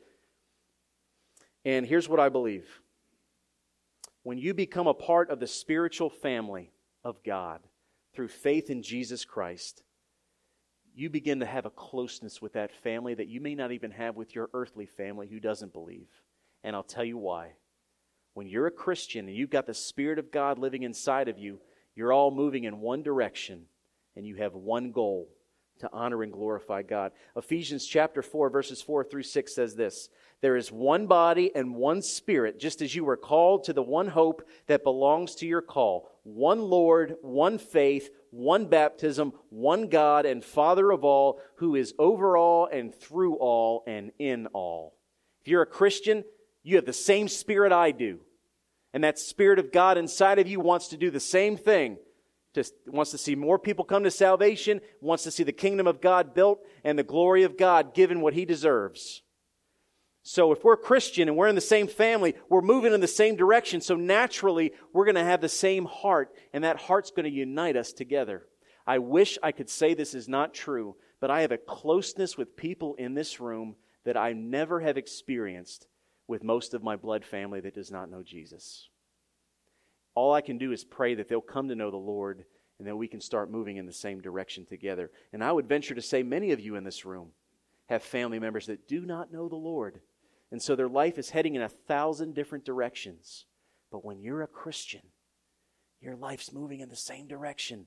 And 1.65 1.85
here's 1.85 2.07
what 2.07 2.19
I 2.19 2.29
believe 2.29 2.67
when 4.27 4.37
you 4.37 4.53
become 4.53 4.87
a 4.87 4.93
part 4.93 5.29
of 5.29 5.39
the 5.39 5.47
spiritual 5.47 6.09
family 6.09 6.69
of 7.01 7.23
God 7.23 7.61
through 8.13 8.27
faith 8.27 8.69
in 8.69 8.83
Jesus 8.83 9.23
Christ, 9.23 9.83
you 10.93 11.09
begin 11.09 11.39
to 11.39 11.45
have 11.45 11.65
a 11.65 11.69
closeness 11.69 12.41
with 12.41 12.51
that 12.51 12.75
family 12.83 13.13
that 13.13 13.29
you 13.29 13.39
may 13.39 13.55
not 13.55 13.71
even 13.71 13.89
have 13.91 14.17
with 14.17 14.35
your 14.35 14.49
earthly 14.53 14.85
family 14.85 15.29
who 15.29 15.39
doesn't 15.39 15.71
believe. 15.71 16.09
And 16.61 16.75
I'll 16.75 16.83
tell 16.83 17.05
you 17.05 17.17
why. 17.17 17.53
When 18.33 18.47
you're 18.47 18.67
a 18.67 18.71
Christian 18.71 19.29
and 19.29 19.37
you've 19.37 19.49
got 19.49 19.65
the 19.65 19.73
Spirit 19.73 20.19
of 20.19 20.29
God 20.29 20.59
living 20.59 20.83
inside 20.83 21.29
of 21.29 21.39
you, 21.39 21.61
you're 21.95 22.11
all 22.11 22.29
moving 22.29 22.65
in 22.65 22.81
one 22.81 23.03
direction 23.03 23.67
and 24.17 24.27
you 24.27 24.35
have 24.35 24.55
one 24.55 24.91
goal 24.91 25.29
to 25.79 25.89
honor 25.91 26.23
and 26.23 26.31
glorify 26.31 26.81
God. 26.81 27.11
Ephesians 27.35 27.85
chapter 27.85 28.21
4, 28.21 28.49
verses 28.49 28.81
4 28.81 29.03
through 29.03 29.23
6 29.23 29.53
says 29.53 29.75
this 29.75 30.09
There 30.41 30.55
is 30.55 30.71
one 30.71 31.07
body 31.07 31.51
and 31.55 31.75
one 31.75 32.01
spirit, 32.01 32.59
just 32.59 32.81
as 32.81 32.95
you 32.95 33.05
were 33.05 33.17
called 33.17 33.65
to 33.65 33.73
the 33.73 33.83
one 33.83 34.07
hope 34.07 34.47
that 34.67 34.83
belongs 34.83 35.35
to 35.35 35.47
your 35.47 35.61
call. 35.61 36.09
One 36.23 36.61
Lord, 36.61 37.15
one 37.21 37.57
faith, 37.57 38.09
one 38.31 38.65
baptism, 38.67 39.33
one 39.49 39.87
God 39.87 40.25
and 40.25 40.43
Father 40.43 40.91
of 40.91 41.03
all, 41.03 41.39
who 41.55 41.75
is 41.75 41.93
over 41.97 42.37
all 42.37 42.67
and 42.71 42.93
through 42.93 43.35
all 43.35 43.83
and 43.87 44.11
in 44.19 44.47
all. 44.47 44.95
If 45.41 45.47
you're 45.47 45.61
a 45.61 45.67
Christian, 45.67 46.23
you 46.63 46.75
have 46.75 46.85
the 46.85 46.93
same 46.93 47.27
spirit 47.27 47.71
I 47.71 47.91
do. 47.91 48.19
And 48.93 49.03
that 49.03 49.19
Spirit 49.19 49.59
of 49.59 49.71
God 49.71 49.97
inside 49.97 50.39
of 50.39 50.47
you 50.47 50.59
wants 50.59 50.87
to 50.89 50.97
do 50.97 51.11
the 51.11 51.19
same 51.19 51.55
thing 51.55 51.97
to, 52.57 52.65
wants 52.85 53.11
to 53.11 53.17
see 53.17 53.35
more 53.35 53.57
people 53.57 53.85
come 53.85 54.03
to 54.03 54.11
salvation, 54.11 54.81
wants 55.01 55.23
to 55.23 55.31
see 55.31 55.43
the 55.43 55.51
kingdom 55.51 55.87
of 55.87 56.01
God 56.01 56.33
built 56.33 56.59
and 56.83 56.99
the 56.99 57.03
glory 57.03 57.43
of 57.43 57.57
God 57.57 57.93
given 57.93 58.21
what 58.21 58.33
he 58.33 58.45
deserves. 58.45 59.23
So 60.23 60.51
if 60.51 60.63
we're 60.63 60.75
Christian 60.75 61.29
and 61.29 61.37
we're 61.37 61.47
in 61.47 61.55
the 61.55 61.61
same 61.61 61.87
family, 61.87 62.35
we're 62.49 62.61
moving 62.61 62.93
in 62.93 62.99
the 62.99 63.07
same 63.07 63.37
direction. 63.37 63.79
So 63.79 63.95
naturally, 63.95 64.73
we're 64.91 65.05
going 65.05 65.15
to 65.15 65.23
have 65.23 65.39
the 65.39 65.47
same 65.47 65.85
heart, 65.85 66.33
and 66.51 66.65
that 66.65 66.81
heart's 66.81 67.11
going 67.11 67.23
to 67.23 67.29
unite 67.31 67.77
us 67.77 67.93
together. 67.93 68.43
I 68.85 68.97
wish 68.99 69.37
I 69.41 69.53
could 69.53 69.69
say 69.69 69.93
this 69.93 70.13
is 70.13 70.27
not 70.27 70.53
true, 70.53 70.97
but 71.21 71.31
I 71.31 71.41
have 71.41 71.53
a 71.53 71.57
closeness 71.57 72.37
with 72.37 72.57
people 72.57 72.95
in 72.95 73.13
this 73.13 73.39
room 73.39 73.77
that 74.03 74.17
I 74.17 74.33
never 74.33 74.81
have 74.81 74.97
experienced 74.97 75.87
with 76.27 76.43
most 76.43 76.73
of 76.73 76.83
my 76.83 76.97
blood 76.97 77.23
family 77.23 77.61
that 77.61 77.73
does 77.73 77.91
not 77.91 78.11
know 78.11 78.21
Jesus. 78.21 78.89
All 80.17 80.33
I 80.33 80.41
can 80.41 80.57
do 80.57 80.71
is 80.71 80.83
pray 80.83 81.13
that 81.13 81.29
they'll 81.29 81.41
come 81.41 81.67
to 81.67 81.75
know 81.75 81.91
the 81.91 81.97
Lord 81.97 82.43
and 82.79 82.87
that 82.87 82.95
we 82.95 83.07
can 83.07 83.21
start 83.21 83.51
moving 83.51 83.77
in 83.77 83.85
the 83.85 83.93
same 83.93 84.19
direction 84.19 84.65
together. 84.65 85.11
And 85.31 85.43
I 85.43 85.51
would 85.51 85.69
venture 85.69 85.93
to 85.93 86.01
say 86.01 86.23
many 86.23 86.51
of 86.51 86.59
you 86.59 86.75
in 86.75 86.83
this 86.83 87.05
room 87.05 87.33
have 87.87 88.01
family 88.01 88.39
members 88.39 88.65
that 88.65 88.87
do 88.87 89.05
not 89.05 89.31
know 89.31 89.47
the 89.47 89.55
Lord. 89.55 90.01
And 90.51 90.59
so 90.59 90.75
their 90.75 90.87
life 90.87 91.19
is 91.19 91.29
heading 91.29 91.53
in 91.53 91.61
a 91.61 91.69
thousand 91.69 92.33
different 92.33 92.65
directions. 92.65 93.45
But 93.91 94.03
when 94.03 94.19
you're 94.19 94.41
a 94.41 94.47
Christian, 94.47 95.03
your 96.01 96.15
life's 96.15 96.51
moving 96.51 96.79
in 96.79 96.89
the 96.89 96.95
same 96.95 97.27
direction. 97.27 97.85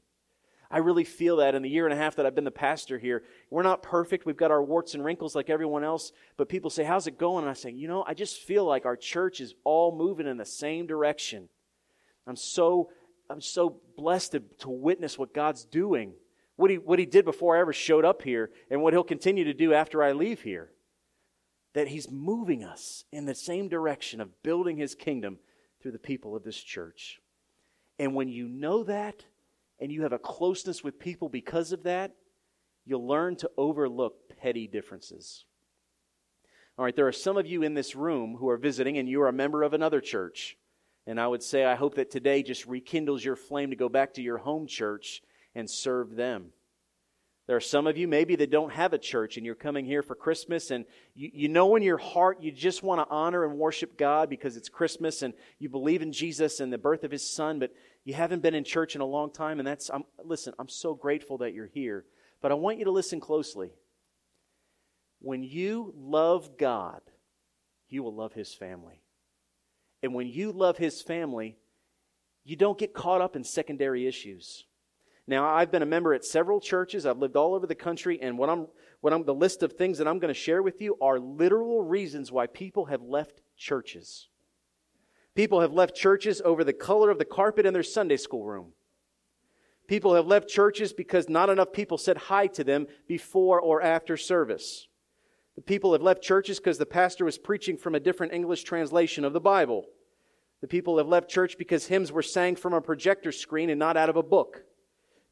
I 0.71 0.79
really 0.79 1.03
feel 1.03 1.39
that 1.39 1.57
in 1.57 1.63
the 1.63 1.69
year 1.69 1.89
and 1.89 1.93
a 1.93 2.01
half 2.01 2.15
that 2.15 2.27
I've 2.27 2.37
been 2.37 2.45
the 2.45 2.53
pastor 2.53 2.97
here. 2.97 3.25
We're 3.51 3.65
not 3.65 3.83
perfect. 3.83 4.25
We've 4.25 4.37
got 4.37 4.53
our 4.53 4.63
warts 4.63 4.95
and 4.95 5.05
wrinkles 5.05 5.35
like 5.35 5.51
everyone 5.51 5.83
else. 5.83 6.13
But 6.37 6.49
people 6.49 6.71
say, 6.71 6.85
How's 6.85 7.09
it 7.09 7.19
going? 7.19 7.43
And 7.43 7.51
I 7.51 7.55
say, 7.55 7.71
You 7.73 7.89
know, 7.89 8.05
I 8.07 8.15
just 8.15 8.39
feel 8.39 8.65
like 8.65 8.87
our 8.87 8.97
church 8.97 9.41
is 9.41 9.57
all 9.65 9.91
moving 9.91 10.29
in 10.29 10.37
the 10.37 10.47
same 10.47 10.87
direction. 10.87 11.49
I'm 12.31 12.37
so, 12.37 12.91
I'm 13.29 13.41
so 13.41 13.81
blessed 13.97 14.33
to, 14.33 14.41
to 14.61 14.71
witness 14.71 15.19
what 15.19 15.35
God's 15.35 15.65
doing, 15.65 16.13
what 16.55 16.71
he, 16.71 16.79
what 16.79 17.01
he 17.01 17.05
did 17.05 17.25
before 17.25 17.57
I 17.57 17.61
ever 17.61 17.73
showed 17.73 18.05
up 18.05 18.23
here, 18.23 18.53
and 18.71 18.81
what 18.81 18.95
He'll 18.95 19.03
continue 19.03 19.43
to 19.45 19.53
do 19.53 19.75
after 19.75 20.01
I 20.01 20.13
leave 20.13 20.41
here. 20.41 20.71
That 21.75 21.89
He's 21.89 22.09
moving 22.09 22.63
us 22.63 23.05
in 23.11 23.27
the 23.27 23.35
same 23.35 23.69
direction 23.69 24.21
of 24.21 24.45
building 24.45 24.77
His 24.77 24.95
kingdom 24.95 25.39
through 25.83 25.91
the 25.91 25.99
people 25.99 26.37
of 26.37 26.45
this 26.45 26.57
church. 26.57 27.21
And 27.99 28.15
when 28.15 28.29
you 28.29 28.47
know 28.47 28.85
that, 28.85 29.25
and 29.81 29.91
you 29.91 30.03
have 30.03 30.13
a 30.13 30.19
closeness 30.19 30.85
with 30.85 31.01
people 31.01 31.29
because 31.29 31.73
of 31.73 31.83
that, 31.83 32.13
you'll 32.87 33.09
learn 33.09 33.35
to 33.39 33.51
overlook 33.57 34.15
petty 34.41 34.69
differences. 34.69 35.47
All 36.79 36.85
right, 36.85 36.95
there 36.95 37.09
are 37.09 37.13
some 37.13 37.37
of 37.37 37.49
you 37.49 37.65
in 37.65 37.75
this 37.75 37.97
room 37.97 38.37
who 38.39 38.49
are 38.49 38.57
visiting 38.57 38.99
and 38.99 39.09
you 39.09 39.21
are 39.21 39.29
a 39.29 39.33
member 39.33 39.65
of 39.65 39.75
another 39.75 40.01
church. 40.01 40.57
And 41.11 41.21
I 41.21 41.27
would 41.27 41.43
say, 41.43 41.65
I 41.65 41.75
hope 41.75 41.97
that 41.97 42.13
today 42.13 42.41
just 42.45 42.67
rekindles 42.67 43.25
your 43.25 43.35
flame 43.35 43.71
to 43.71 43.77
go 43.77 43.89
back 43.89 44.15
to 44.15 44.23
your 44.23 44.39
home 44.39 44.69
church 44.69 45.25
and 45.57 45.69
serve 45.69 46.15
them. 46.15 46.51
There 47.49 47.57
are 47.57 47.61
some 47.61 47.89
of 47.89 47.99
you 47.99 48.07
maybe 48.07 48.37
that 48.37 48.53
don't 48.53 48.73
have 48.73 48.93
a 48.93 48.99
church 48.99 49.37
and 49.37 49.45
you're 49.45 49.57
coming 49.57 49.85
here 49.85 50.05
for 50.05 50.15
Christmas 50.15 50.71
and 50.71 50.85
you, 51.17 51.29
you 51.35 51.49
know 51.49 51.75
in 51.75 51.83
your 51.83 51.99
heart 51.99 52.41
you 52.41 52.53
just 52.53 52.85
want 52.85 53.01
to 53.01 53.13
honor 53.13 53.45
and 53.45 53.59
worship 53.59 53.99
God 53.99 54.31
because 54.31 54.57
it's 54.57 54.69
Christmas 54.69 55.23
and 55.23 55.35
you 55.59 55.69
believe 55.69 56.01
in 56.01 56.13
Jesus 56.13 56.61
and 56.61 56.73
the 56.73 56.79
birth 56.79 57.03
of 57.03 57.11
his 57.11 57.29
son, 57.29 57.59
but 57.59 57.75
you 58.05 58.15
haven't 58.15 58.41
been 58.41 58.55
in 58.55 58.63
church 58.63 58.95
in 58.95 59.01
a 59.01 59.05
long 59.05 59.33
time. 59.33 59.59
And 59.59 59.67
that's, 59.67 59.91
I'm, 59.91 60.05
listen, 60.23 60.55
I'm 60.61 60.69
so 60.69 60.95
grateful 60.95 61.39
that 61.39 61.55
you're 61.55 61.67
here. 61.67 62.05
But 62.41 62.53
I 62.53 62.55
want 62.55 62.79
you 62.79 62.85
to 62.85 62.93
listen 62.93 63.19
closely. 63.19 63.73
When 65.19 65.43
you 65.43 65.93
love 65.97 66.57
God, 66.57 67.01
you 67.89 68.05
will 68.05 68.15
love 68.15 68.33
his 68.33 68.55
family. 68.55 69.03
And 70.03 70.15
when 70.15 70.29
you 70.29 70.53
love 70.53 70.79
his 70.79 71.03
family, 71.03 71.57
you 72.45 72.57
don't 72.57 72.79
get 72.79 72.95
caught 72.95 73.21
up 73.21 73.37
in 73.37 73.45
secondary 73.45 74.07
issues. 74.07 74.65
Now, 75.27 75.49
I've 75.49 75.71
been 75.71 75.83
a 75.83 75.87
member 75.87 76.15
at 76.15 76.25
several 76.25 76.61
churches. 76.61 77.07
I've 77.07 77.19
lived 77.19 77.37
all 77.37 77.55
over 77.55 77.67
the 77.67 77.75
country, 77.75 78.21
and 78.21 78.37
what 78.37 78.49
I'm, 78.49 78.67
what 79.01 79.13
I'm, 79.13 79.25
the 79.25 79.35
list 79.35 79.63
of 79.63 79.75
things 79.75 79.99
that 79.99 80.09
I'm 80.09 80.19
going 80.19 80.33
to 80.33 80.41
share 80.41 80.63
with 80.63 80.81
you 80.81 80.97
are 81.01 81.21
literal 81.21 81.83
reasons 81.83 82.33
why 82.33 82.47
people 82.47 82.87
have 82.87 83.03
left 83.03 83.41
churches. 83.57 84.29
People 85.35 85.61
have 85.61 85.73
left 85.73 85.95
churches 85.95 86.43
over 86.45 86.65
the 86.65 86.73
color 86.73 87.11
of 87.11 87.19
the 87.19 87.25
carpet 87.25 87.65
in 87.67 87.73
their 87.73 87.83
Sunday 87.83 88.17
school 88.17 88.45
room. 88.45 88.73
People 89.87 90.15
have 90.15 90.27
left 90.27 90.49
churches 90.49 90.93
because 90.93 91.29
not 91.29 91.51
enough 91.51 91.73
people 91.73 91.99
said 91.99 92.17
hi 92.17 92.47
to 92.49 92.65
them 92.65 92.87
before 93.07 93.61
or 93.61 93.83
after 93.83 94.17
service. 94.17 94.89
The 95.61 95.65
people 95.65 95.93
have 95.93 96.01
left 96.01 96.23
churches 96.23 96.59
because 96.59 96.79
the 96.79 96.87
pastor 96.87 97.27
was 97.27 97.37
preaching 97.37 97.77
from 97.77 97.95
a 97.95 98.01
different 98.01 98.33
English 98.33 98.63
translation 98.63 99.27
of 99.27 99.35
the 99.35 99.41
Bible. 99.41 99.85
The 100.63 100.67
people 100.67 100.97
have 100.97 101.07
left 101.07 101.29
church 101.29 101.59
because 101.59 101.85
hymns 101.85 102.11
were 102.11 102.23
sang 102.23 102.57
from 102.57 102.73
a 102.73 102.81
projector 102.81 103.31
screen 103.31 103.69
and 103.69 103.79
not 103.79 103.95
out 103.95 104.09
of 104.09 104.17
a 104.17 104.23
book. 104.23 104.63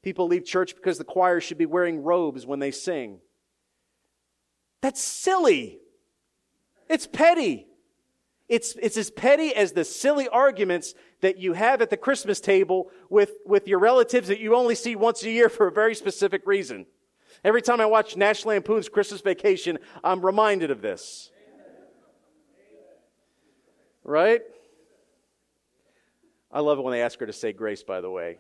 People 0.03 0.27
leave 0.27 0.45
church 0.45 0.77
because 0.77 0.99
the 0.99 1.05
choir 1.05 1.41
should 1.41 1.57
be 1.57 1.65
wearing 1.65 2.03
robes 2.03 2.45
when 2.45 2.59
they 2.59 2.71
sing. 2.71 3.21
That's 4.83 5.03
silly. 5.03 5.79
It's 6.91 7.07
petty. 7.07 7.67
It's, 8.51 8.77
it's 8.83 8.99
as 8.99 9.11
petty 9.11 9.55
as 9.55 9.73
the 9.73 9.83
silly 9.83 10.29
arguments 10.29 10.93
that 11.23 11.39
you 11.39 11.55
have 11.55 11.81
at 11.81 11.89
the 11.89 11.97
Christmas 11.97 12.39
table 12.39 12.91
with, 13.09 13.33
with 13.47 13.67
your 13.67 13.79
relatives 13.79 14.29
that 14.29 14.41
you 14.41 14.55
only 14.55 14.75
see 14.75 14.95
once 14.95 15.23
a 15.23 15.31
year 15.31 15.49
for 15.49 15.69
a 15.69 15.73
very 15.73 15.95
specific 15.95 16.43
reason. 16.45 16.85
Every 17.45 17.63
time 17.63 17.81
I 17.81 17.87
watch 17.87 18.17
National 18.17 18.55
Lampoon's 18.55 18.89
Christmas 18.89 19.21
Vacation, 19.21 19.79
I'm 20.03 20.25
reminded 20.25 20.71
of 20.71 20.83
this. 20.83 21.31
Right? 24.03 24.41
I 26.51 26.61
love 26.61 26.79
it 26.79 26.83
when 26.83 26.93
they 26.93 27.03
ask 27.03 27.19
her 27.21 27.27
to 27.27 27.33
say 27.33 27.53
grace, 27.53 27.83
by 27.83 28.01
the 28.01 28.11
way. 28.11 28.39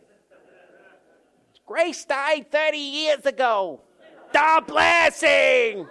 Grace 1.66 2.04
died 2.06 2.50
30 2.50 2.78
years 2.78 3.26
ago. 3.26 3.82
The 4.32 4.62
blessing. 4.66 5.87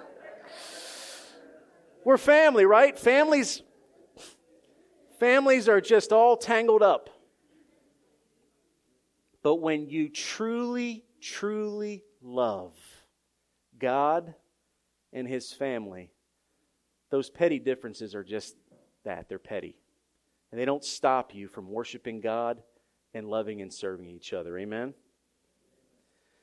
We're 2.03 2.17
family, 2.17 2.65
right? 2.65 2.97
Families 2.97 3.61
families 5.19 5.67
are 5.67 5.81
just 5.81 6.11
all 6.11 6.37
tangled 6.37 6.81
up. 6.81 7.09
But 9.43 9.55
when 9.55 9.87
you 9.87 10.09
truly 10.09 11.03
truly 11.21 12.03
love 12.21 12.73
God 13.79 14.33
and 15.13 15.27
his 15.27 15.53
family, 15.53 16.11
those 17.09 17.29
petty 17.29 17.59
differences 17.59 18.15
are 18.15 18.23
just 18.23 18.55
that, 19.05 19.29
they're 19.29 19.39
petty. 19.39 19.75
And 20.51 20.59
they 20.59 20.65
don't 20.65 20.83
stop 20.83 21.33
you 21.33 21.47
from 21.47 21.71
worshiping 21.71 22.21
God 22.21 22.61
and 23.13 23.27
loving 23.27 23.61
and 23.61 23.73
serving 23.73 24.09
each 24.09 24.33
other. 24.33 24.57
Amen. 24.57 24.93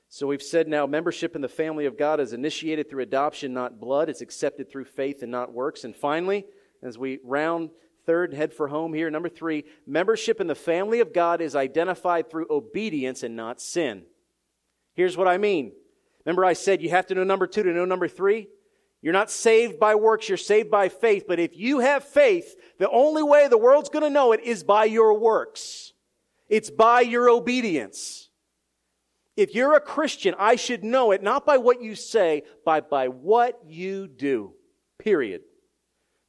So 0.08 0.26
we've 0.26 0.42
said 0.42 0.68
now 0.68 0.86
membership 0.86 1.34
in 1.34 1.42
the 1.42 1.48
family 1.48 1.86
of 1.86 1.98
God 1.98 2.20
is 2.20 2.32
initiated 2.32 2.88
through 2.88 3.02
adoption, 3.02 3.52
not 3.52 3.80
blood. 3.80 4.08
It's 4.08 4.20
accepted 4.20 4.70
through 4.70 4.84
faith 4.84 5.22
and 5.22 5.32
not 5.32 5.52
works. 5.52 5.84
And 5.84 5.96
finally, 5.96 6.46
as 6.82 6.98
we 6.98 7.18
round 7.24 7.70
third 8.06 8.30
and 8.30 8.38
head 8.38 8.52
for 8.52 8.68
home 8.68 8.94
here, 8.94 9.10
number 9.10 9.28
three, 9.28 9.64
membership 9.86 10.40
in 10.40 10.46
the 10.46 10.54
family 10.54 11.00
of 11.00 11.12
God 11.12 11.40
is 11.40 11.56
identified 11.56 12.30
through 12.30 12.46
obedience 12.50 13.22
and 13.22 13.34
not 13.34 13.60
sin. 13.60 14.04
Here's 14.94 15.16
what 15.16 15.26
I 15.26 15.38
mean. 15.38 15.72
Remember, 16.24 16.44
I 16.44 16.54
said 16.54 16.82
you 16.82 16.90
have 16.90 17.06
to 17.08 17.14
know 17.14 17.24
number 17.24 17.46
two 17.46 17.62
to 17.62 17.72
know 17.72 17.84
number 17.84 18.08
three? 18.08 18.48
You're 19.02 19.12
not 19.12 19.30
saved 19.30 19.78
by 19.78 19.96
works, 19.96 20.28
you're 20.28 20.38
saved 20.38 20.70
by 20.70 20.88
faith. 20.88 21.24
But 21.28 21.38
if 21.38 21.56
you 21.56 21.80
have 21.80 22.04
faith, 22.04 22.54
the 22.78 22.88
only 22.88 23.22
way 23.22 23.48
the 23.48 23.58
world's 23.58 23.90
going 23.90 24.04
to 24.04 24.10
know 24.10 24.32
it 24.32 24.40
is 24.40 24.64
by 24.64 24.86
your 24.86 25.18
works. 25.18 25.92
It's 26.48 26.70
by 26.70 27.02
your 27.02 27.28
obedience. 27.28 28.30
If 29.36 29.54
you're 29.54 29.74
a 29.74 29.80
Christian, 29.80 30.34
I 30.38 30.56
should 30.56 30.84
know 30.84 31.10
it 31.10 31.22
not 31.22 31.44
by 31.44 31.58
what 31.58 31.82
you 31.82 31.94
say, 31.94 32.44
but 32.64 32.88
by 32.88 33.08
what 33.08 33.60
you 33.66 34.06
do. 34.06 34.54
Period. 34.98 35.42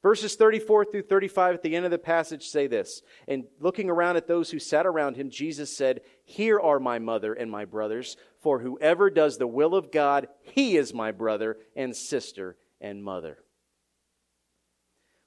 Verses 0.01 0.35
34 0.35 0.85
through 0.85 1.01
35 1.03 1.55
at 1.55 1.63
the 1.63 1.75
end 1.75 1.85
of 1.85 1.91
the 1.91 1.97
passage 1.97 2.47
say 2.47 2.67
this. 2.67 3.01
And 3.27 3.45
looking 3.59 3.89
around 3.89 4.17
at 4.17 4.27
those 4.27 4.51
who 4.51 4.59
sat 4.59 4.85
around 4.85 5.15
him, 5.15 5.31
Jesus 5.31 5.75
said, 5.75 6.01
Here 6.23 6.59
are 6.59 6.79
my 6.79 6.99
mother 6.99 7.33
and 7.33 7.49
my 7.49 7.65
brothers, 7.65 8.15
for 8.45 8.59
whoever 8.59 9.09
does 9.09 9.39
the 9.39 9.47
will 9.47 9.73
of 9.73 9.91
God, 9.91 10.27
he 10.43 10.77
is 10.77 10.93
my 10.93 11.11
brother 11.11 11.57
and 11.75 11.95
sister 11.95 12.57
and 12.79 13.03
mother. 13.03 13.39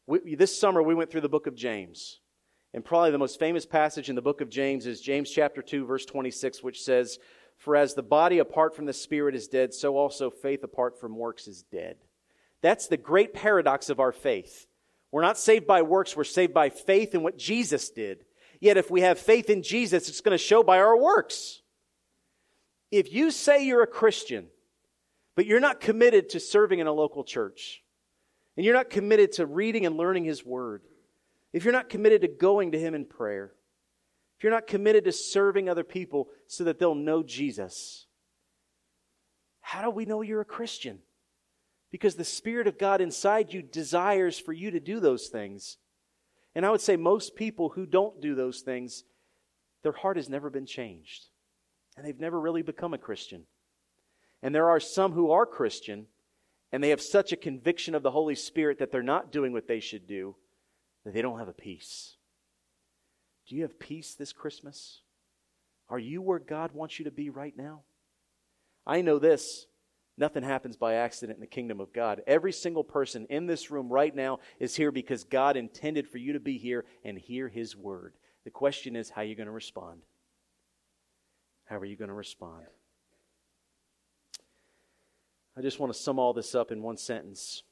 We, 0.07 0.37
this 0.37 0.57
summer, 0.57 0.81
we 0.81 0.95
went 0.95 1.11
through 1.11 1.23
the 1.23 1.29
book 1.29 1.49
of 1.49 1.57
James. 1.57 2.21
And 2.73 2.85
probably 2.85 3.11
the 3.11 3.19
most 3.19 3.41
famous 3.41 3.67
passage 3.67 4.09
in 4.09 4.15
the 4.15 4.23
book 4.23 4.41
of 4.41 4.49
James 4.49 4.87
is 4.87 5.01
James 5.01 5.33
chapter 5.33 5.63
2, 5.63 5.85
verse 5.85 6.07
26, 6.07 6.63
which 6.63 6.81
says, 6.81 7.19
for 7.57 7.75
as 7.75 7.95
the 7.95 8.05
body 8.05 8.39
apart 8.39 8.77
from 8.77 8.87
the 8.87 8.93
spirit 8.93 9.35
is 9.35 9.49
dead, 9.49 9.75
so 9.75 9.97
also 9.97 10.31
faith 10.31 10.63
apart 10.63 11.01
from 11.01 11.19
works 11.19 11.49
is 11.49 11.65
dead. 11.73 11.97
That's 12.63 12.87
the 12.87 12.97
great 12.97 13.35
paradox 13.35 13.91
of 13.91 13.99
our 13.99 14.13
faith. 14.13 14.69
We're 15.11 15.23
not 15.23 15.39
saved 15.39 15.67
by 15.67 15.83
works, 15.83 16.17
we're 16.17 16.23
saved 16.23 16.55
by 16.55 16.71
faith 16.71 17.17
in 17.17 17.25
what 17.25 17.37
Jesus 17.37 17.91
did. 17.91 18.25
Yet 18.61 18.77
if 18.77 18.93
we 18.93 19.01
have 19.01 19.19
faith 19.19 19.51
in 19.51 19.65
Jesus, 19.65 20.09
it's 20.09 20.21
going 20.21 20.39
to 20.39 20.39
show 20.39 20.63
by 20.63 20.79
our 20.79 20.97
works. 20.97 21.63
If 22.91 23.13
you 23.13 23.31
say 23.31 23.65
you're 23.65 23.83
a 23.83 23.87
Christian, 23.87 24.47
but 25.37 25.47
you're 25.47 25.61
not 25.61 25.81
committed 25.81 26.31
to 26.31 26.41
serving 26.41 26.79
in 26.79 26.87
a 26.87 26.93
local 26.93 27.23
church, 27.25 27.83
and 28.57 28.65
you're 28.65 28.75
not 28.75 28.91
committed 28.91 29.33
to 29.33 29.47
reading 29.47 29.87
and 29.87 29.97
learning 29.97 30.25
His 30.25 30.45
Word, 30.45 30.83
if 31.53 31.65
you're 31.65 31.73
not 31.73 31.89
committed 31.89 32.23
to 32.23 32.29
going 32.29 32.73
to 32.73 32.79
Him 32.79 32.95
in 32.95 33.05
prayer, 33.05 33.53
if 34.37 34.45
you're 34.45 34.53
not 34.53 34.67
committed 34.67 35.05
to 35.05 35.13
serving 35.13 35.69
other 35.69 35.85
people 35.85 36.29
so 36.47 36.65
that 36.65 36.79
they'll 36.79 36.95
know 36.95 37.23
Jesus, 37.23 38.07
how 39.61 39.83
do 39.83 39.91
we 39.91 40.07
know 40.07 40.23
you're 40.23 40.41
a 40.41 40.47
Christian? 40.47 41.01
Because 41.91 42.15
the 42.15 42.25
Spirit 42.25 42.67
of 42.67 42.79
God 42.79 43.01
inside 43.01 43.53
you 43.53 43.63
desires 43.63 44.39
for 44.39 44.53
you 44.53 44.71
to 44.71 44.81
do 44.81 45.01
those 45.01 45.29
things. 45.29 45.77
And 46.55 46.65
I 46.65 46.71
would 46.71 46.81
say 46.81 46.97
most 46.97 47.37
people 47.37 47.69
who 47.71 47.87
don't 47.87 48.21
do 48.21 48.35
those 48.35 48.61
things, 48.61 49.05
their 49.83 49.93
heart 49.93 50.17
has 50.17 50.29
never 50.29 50.51
been 50.51 50.67
changed. 50.67 51.27
And 51.99 52.07
they've 52.07 52.21
never 52.21 52.39
really 52.39 52.63
become 52.63 52.95
a 52.95 52.99
Christian. 52.99 53.43
And 54.41 54.55
there 54.55 54.71
are 54.71 54.79
some 54.79 55.11
who 55.13 55.33
are 55.33 55.45
Christian, 55.45 56.07
and 56.71 56.83
they 56.83 56.91
have 56.91 57.03
such 57.03 57.33
a 57.33 57.37
conviction 57.37 57.93
of 57.97 58.05
the 58.05 58.13
Holy 58.13 58.37
Spirit 58.37 58.79
that 58.79 58.93
they're 58.93 59.03
not 59.03 59.33
doing 59.33 59.53
what 59.53 59.67
they 59.67 59.81
should 59.81 60.07
do, 60.07 60.37
that 61.05 61.13
they 61.13 61.23
don't 61.23 61.41
have 61.41 61.49
a 61.49 61.53
peace. 61.53 62.15
Do 63.49 63.57
you 63.57 63.63
have 63.63 63.81
peace 63.81 64.15
this 64.15 64.33
Christmas? 64.33 65.01
Are 65.89 65.99
you 65.99 66.23
where 66.23 66.39
God 66.39 66.71
wants 66.71 67.01
you 67.01 67.05
to 67.07 67.11
be 67.11 67.31
right 67.31 67.57
now? 67.57 67.81
I 68.87 69.01
know 69.01 69.19
this 69.19 69.67
nothing 70.17 70.45
happens 70.45 70.77
by 70.77 70.95
accident 70.95 71.39
in 71.39 71.41
the 71.41 71.49
kingdom 71.49 71.81
of 71.81 71.93
God. 71.93 72.23
Every 72.29 72.53
single 72.53 72.85
person 72.85 73.27
in 73.29 73.47
this 73.47 73.73
room 73.73 73.89
right 73.89 74.15
now 74.15 74.39
is 74.61 74.77
here 74.77 74.93
because 74.93 75.25
God 75.25 75.57
intended 75.57 76.07
for 76.07 76.19
you 76.19 76.35
to 76.35 76.41
be 76.41 76.59
here 76.59 76.85
and 77.05 77.19
hear 77.19 77.49
His 77.49 77.75
word. 77.75 78.15
The 78.45 78.51
question 78.51 78.95
is, 78.95 79.11
how 79.11 79.23
are 79.23 79.25
you 79.25 79.35
going 79.35 79.47
to 79.47 79.53
respond? 79.53 80.03
How 81.69 81.77
are 81.77 81.85
you 81.85 81.97
going 81.97 82.09
to 82.09 82.15
respond? 82.15 82.65
I 85.57 85.61
just 85.61 85.79
want 85.79 85.93
to 85.93 85.99
sum 85.99 86.19
all 86.19 86.33
this 86.33 86.55
up 86.55 86.71
in 86.71 86.83
one 86.83 86.97
sentence 86.97 87.63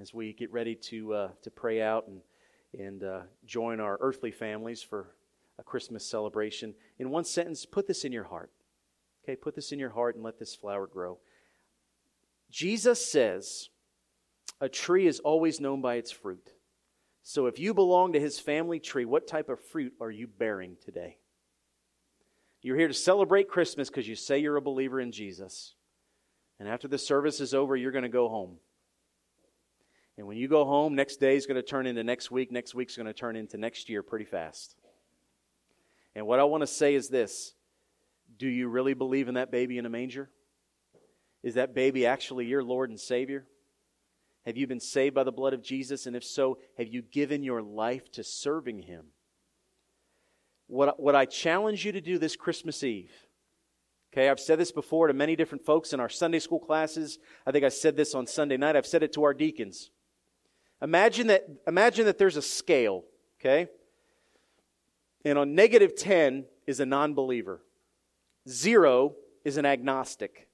as 0.00 0.12
we 0.12 0.32
get 0.32 0.52
ready 0.52 0.74
to, 0.74 1.14
uh, 1.14 1.28
to 1.42 1.50
pray 1.50 1.80
out 1.80 2.06
and 2.08 2.20
and 2.78 3.02
uh, 3.02 3.22
join 3.44 3.80
our 3.80 3.98
earthly 4.00 4.30
families 4.30 4.82
for 4.82 5.14
a 5.58 5.62
Christmas 5.62 6.06
celebration. 6.06 6.74
In 6.98 7.10
one 7.10 7.24
sentence, 7.24 7.66
put 7.66 7.86
this 7.86 8.04
in 8.04 8.12
your 8.12 8.24
heart. 8.24 8.50
Okay, 9.24 9.36
put 9.36 9.54
this 9.54 9.72
in 9.72 9.78
your 9.78 9.90
heart 9.90 10.14
and 10.14 10.24
let 10.24 10.38
this 10.38 10.54
flower 10.54 10.86
grow. 10.86 11.18
Jesus 12.50 13.10
says 13.10 13.68
a 14.60 14.68
tree 14.68 15.06
is 15.06 15.20
always 15.20 15.60
known 15.60 15.80
by 15.80 15.96
its 15.96 16.10
fruit. 16.10 16.52
So 17.22 17.46
if 17.46 17.58
you 17.58 17.74
belong 17.74 18.12
to 18.12 18.20
his 18.20 18.38
family 18.38 18.80
tree, 18.80 19.04
what 19.04 19.26
type 19.26 19.48
of 19.48 19.60
fruit 19.60 19.92
are 20.00 20.10
you 20.10 20.26
bearing 20.26 20.76
today? 20.82 21.18
You're 22.62 22.76
here 22.76 22.88
to 22.88 22.94
celebrate 22.94 23.48
Christmas 23.48 23.88
because 23.88 24.06
you 24.06 24.16
say 24.16 24.38
you're 24.38 24.56
a 24.56 24.62
believer 24.62 25.00
in 25.00 25.12
Jesus. 25.12 25.74
And 26.58 26.68
after 26.68 26.88
the 26.88 26.98
service 26.98 27.40
is 27.40 27.54
over, 27.54 27.74
you're 27.74 27.92
going 27.92 28.02
to 28.02 28.10
go 28.10 28.28
home. 28.28 28.58
And 30.18 30.26
when 30.26 30.36
you 30.36 30.48
go 30.48 30.66
home, 30.66 30.94
next 30.94 31.16
day 31.16 31.36
is 31.36 31.46
going 31.46 31.56
to 31.56 31.62
turn 31.62 31.86
into 31.86 32.04
next 32.04 32.30
week, 32.30 32.52
next 32.52 32.74
week's 32.74 32.96
going 32.96 33.06
to 33.06 33.14
turn 33.14 33.36
into 33.36 33.56
next 33.56 33.88
year 33.88 34.02
pretty 34.02 34.26
fast. 34.26 34.76
And 36.14 36.26
what 36.26 36.38
I 36.38 36.44
want 36.44 36.62
to 36.62 36.66
say 36.66 36.94
is 36.94 37.08
this 37.08 37.54
Do 38.36 38.46
you 38.46 38.68
really 38.68 38.92
believe 38.92 39.28
in 39.28 39.34
that 39.34 39.50
baby 39.50 39.78
in 39.78 39.86
a 39.86 39.90
manger? 39.90 40.28
Is 41.42 41.54
that 41.54 41.74
baby 41.74 42.04
actually 42.04 42.44
your 42.44 42.62
Lord 42.62 42.90
and 42.90 43.00
Savior? 43.00 43.46
Have 44.44 44.58
you 44.58 44.66
been 44.66 44.80
saved 44.80 45.14
by 45.14 45.24
the 45.24 45.32
blood 45.32 45.54
of 45.54 45.62
Jesus? 45.62 46.06
And 46.06 46.14
if 46.14 46.24
so, 46.24 46.58
have 46.76 46.88
you 46.88 47.00
given 47.00 47.42
your 47.42 47.62
life 47.62 48.10
to 48.12 48.24
serving 48.24 48.80
Him? 48.82 49.06
What, 50.70 51.00
what 51.00 51.16
I 51.16 51.24
challenge 51.24 51.84
you 51.84 51.90
to 51.90 52.00
do 52.00 52.16
this 52.16 52.36
Christmas 52.36 52.84
Eve, 52.84 53.10
okay, 54.12 54.28
I've 54.28 54.38
said 54.38 54.56
this 54.56 54.70
before 54.70 55.08
to 55.08 55.12
many 55.12 55.34
different 55.34 55.66
folks 55.66 55.92
in 55.92 55.98
our 55.98 56.08
Sunday 56.08 56.38
school 56.38 56.60
classes. 56.60 57.18
I 57.44 57.50
think 57.50 57.64
I 57.64 57.70
said 57.70 57.96
this 57.96 58.14
on 58.14 58.28
Sunday 58.28 58.56
night. 58.56 58.76
I've 58.76 58.86
said 58.86 59.02
it 59.02 59.12
to 59.14 59.24
our 59.24 59.34
deacons. 59.34 59.90
Imagine 60.80 61.26
that, 61.26 61.44
imagine 61.66 62.04
that 62.04 62.18
there's 62.18 62.36
a 62.36 62.42
scale, 62.42 63.02
okay? 63.40 63.66
And 65.24 65.38
on 65.38 65.56
negative 65.56 65.96
10 65.96 66.44
is 66.68 66.78
a 66.78 66.86
non 66.86 67.14
believer, 67.14 67.62
zero 68.48 69.16
is 69.44 69.56
an 69.56 69.66
agnostic, 69.66 70.48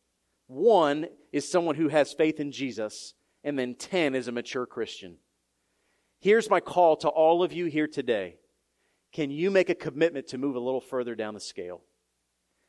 one 0.46 1.08
is 1.30 1.46
someone 1.46 1.74
who 1.74 1.88
has 1.88 2.14
faith 2.14 2.40
in 2.40 2.52
Jesus, 2.52 3.12
and 3.44 3.58
then 3.58 3.74
10 3.74 4.14
is 4.14 4.28
a 4.28 4.32
mature 4.32 4.64
Christian. 4.64 5.18
Here's 6.20 6.48
my 6.48 6.60
call 6.60 6.96
to 6.96 7.08
all 7.08 7.42
of 7.42 7.52
you 7.52 7.66
here 7.66 7.86
today. 7.86 8.36
Can 9.16 9.30
you 9.30 9.50
make 9.50 9.70
a 9.70 9.74
commitment 9.74 10.26
to 10.28 10.36
move 10.36 10.56
a 10.56 10.60
little 10.60 10.82
further 10.82 11.14
down 11.14 11.32
the 11.32 11.40
scale? 11.40 11.80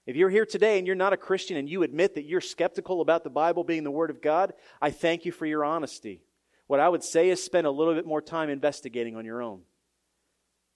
If 0.06 0.16
you're 0.16 0.30
here 0.30 0.46
today 0.46 0.78
and 0.78 0.88
you're 0.88 0.96
not 0.96 1.12
a 1.12 1.18
Christian 1.18 1.58
and 1.58 1.68
you 1.68 1.84
admit 1.84 2.16
that 2.16 2.24
you're 2.24 2.40
skeptical 2.40 3.02
about 3.02 3.26
the 3.26 3.30
Bible 3.30 3.66
being 3.66 3.84
the 3.84 3.92
Word 3.92 4.10
of 4.10 4.22
God, 4.22 4.54
I 4.82 4.90
thank 4.92 5.26
you 5.26 5.34
for 5.34 5.46
your 5.46 5.66
honesty. 5.66 6.24
What 6.68 6.80
I 6.80 6.88
would 6.88 7.04
say 7.04 7.28
is 7.28 7.44
spend 7.44 7.68
a 7.68 7.72
little 7.72 7.94
bit 7.94 8.06
more 8.06 8.22
time 8.22 8.50
investigating 8.50 9.18
on 9.18 9.26
your 9.26 9.42
own. 9.42 9.64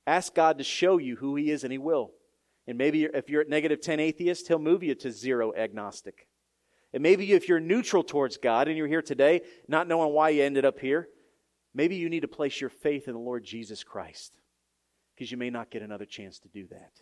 Ask 0.06 0.36
God 0.36 0.58
to 0.58 0.66
show 0.66 0.98
you 0.98 1.16
who 1.16 1.38
He 1.38 1.52
is, 1.52 1.64
and 1.64 1.72
He 1.72 1.78
will. 1.78 2.12
And 2.68 2.78
maybe 2.78 3.06
if 3.06 3.30
you're 3.30 3.44
at 3.44 3.48
negative 3.48 3.80
10 3.80 4.02
atheist, 4.02 4.50
He'll 4.50 4.60
move 4.60 4.84
you 4.84 4.94
to 4.96 5.10
zero 5.10 5.54
agnostic. 5.56 6.28
And 6.92 7.02
maybe 7.02 7.32
if 7.32 7.48
you're 7.48 7.62
neutral 7.62 8.04
towards 8.04 8.36
God 8.36 8.68
and 8.68 8.76
you're 8.76 8.88
here 8.90 9.02
today, 9.02 9.40
not 9.70 9.88
knowing 9.88 10.12
why 10.12 10.32
you 10.32 10.44
ended 10.44 10.66
up 10.66 10.82
here, 10.82 11.08
maybe 11.74 11.96
you 11.96 12.10
need 12.10 12.24
to 12.24 12.28
place 12.28 12.60
your 12.60 12.70
faith 12.70 13.08
in 13.08 13.14
the 13.14 13.20
Lord 13.22 13.46
Jesus 13.46 13.86
Christ 13.86 14.34
because 15.22 15.32
you 15.32 15.38
may 15.38 15.52
not 15.52 15.70
get 15.70 15.84
another 15.84 16.08
chance 16.08 16.40
to 16.40 16.48
do 16.48 16.66
that. 16.66 16.94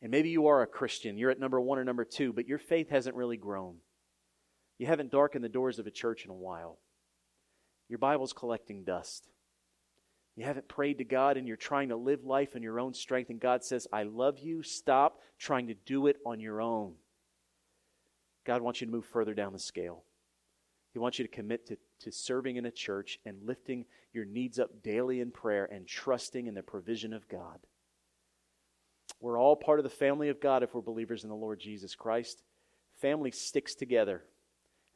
And 0.00 0.10
maybe 0.10 0.30
you 0.30 0.46
are 0.46 0.62
a 0.62 0.66
Christian, 0.66 1.18
you're 1.18 1.30
at 1.30 1.38
number 1.38 1.60
one 1.60 1.78
or 1.78 1.84
number 1.84 2.06
two, 2.06 2.32
but 2.32 2.48
your 2.48 2.56
faith 2.56 2.88
hasn't 2.88 3.14
really 3.14 3.36
grown. 3.36 3.76
You 4.78 4.86
haven't 4.86 5.12
darkened 5.12 5.44
the 5.44 5.50
doors 5.50 5.78
of 5.78 5.86
a 5.86 5.90
church 5.90 6.24
in 6.24 6.30
a 6.30 6.34
while. 6.34 6.78
Your 7.90 7.98
Bible's 7.98 8.32
collecting 8.32 8.84
dust. 8.84 9.28
You 10.34 10.46
haven't 10.46 10.66
prayed 10.66 10.96
to 10.96 11.04
God 11.04 11.36
and 11.36 11.46
you're 11.46 11.58
trying 11.58 11.90
to 11.90 11.96
live 11.96 12.24
life 12.24 12.56
in 12.56 12.62
your 12.62 12.80
own 12.80 12.94
strength, 12.94 13.28
and 13.28 13.38
God 13.38 13.62
says, 13.62 13.86
I 13.92 14.04
love 14.04 14.38
you. 14.38 14.62
Stop 14.62 15.18
trying 15.38 15.66
to 15.66 15.74
do 15.74 16.06
it 16.06 16.16
on 16.24 16.40
your 16.40 16.62
own. 16.62 16.94
God 18.46 18.62
wants 18.62 18.80
you 18.80 18.86
to 18.86 18.92
move 18.94 19.04
further 19.04 19.34
down 19.34 19.52
the 19.52 19.58
scale. 19.58 20.04
He 20.94 21.00
wants 21.00 21.18
you 21.18 21.26
to 21.26 21.30
commit 21.30 21.66
to, 21.66 21.76
to 22.04 22.12
serving 22.12 22.56
in 22.56 22.66
a 22.66 22.70
church 22.70 23.18
and 23.24 23.42
lifting 23.44 23.84
your 24.12 24.24
needs 24.24 24.58
up 24.58 24.82
daily 24.82 25.20
in 25.20 25.30
prayer 25.30 25.64
and 25.64 25.86
trusting 25.86 26.46
in 26.46 26.54
the 26.54 26.62
provision 26.62 27.12
of 27.12 27.28
God. 27.28 27.58
We're 29.20 29.38
all 29.38 29.56
part 29.56 29.78
of 29.78 29.84
the 29.84 29.90
family 29.90 30.28
of 30.28 30.40
God 30.40 30.62
if 30.62 30.74
we're 30.74 30.82
believers 30.82 31.24
in 31.24 31.30
the 31.30 31.34
Lord 31.34 31.60
Jesus 31.60 31.94
Christ. 31.94 32.42
Family 33.00 33.30
sticks 33.30 33.74
together. 33.74 34.22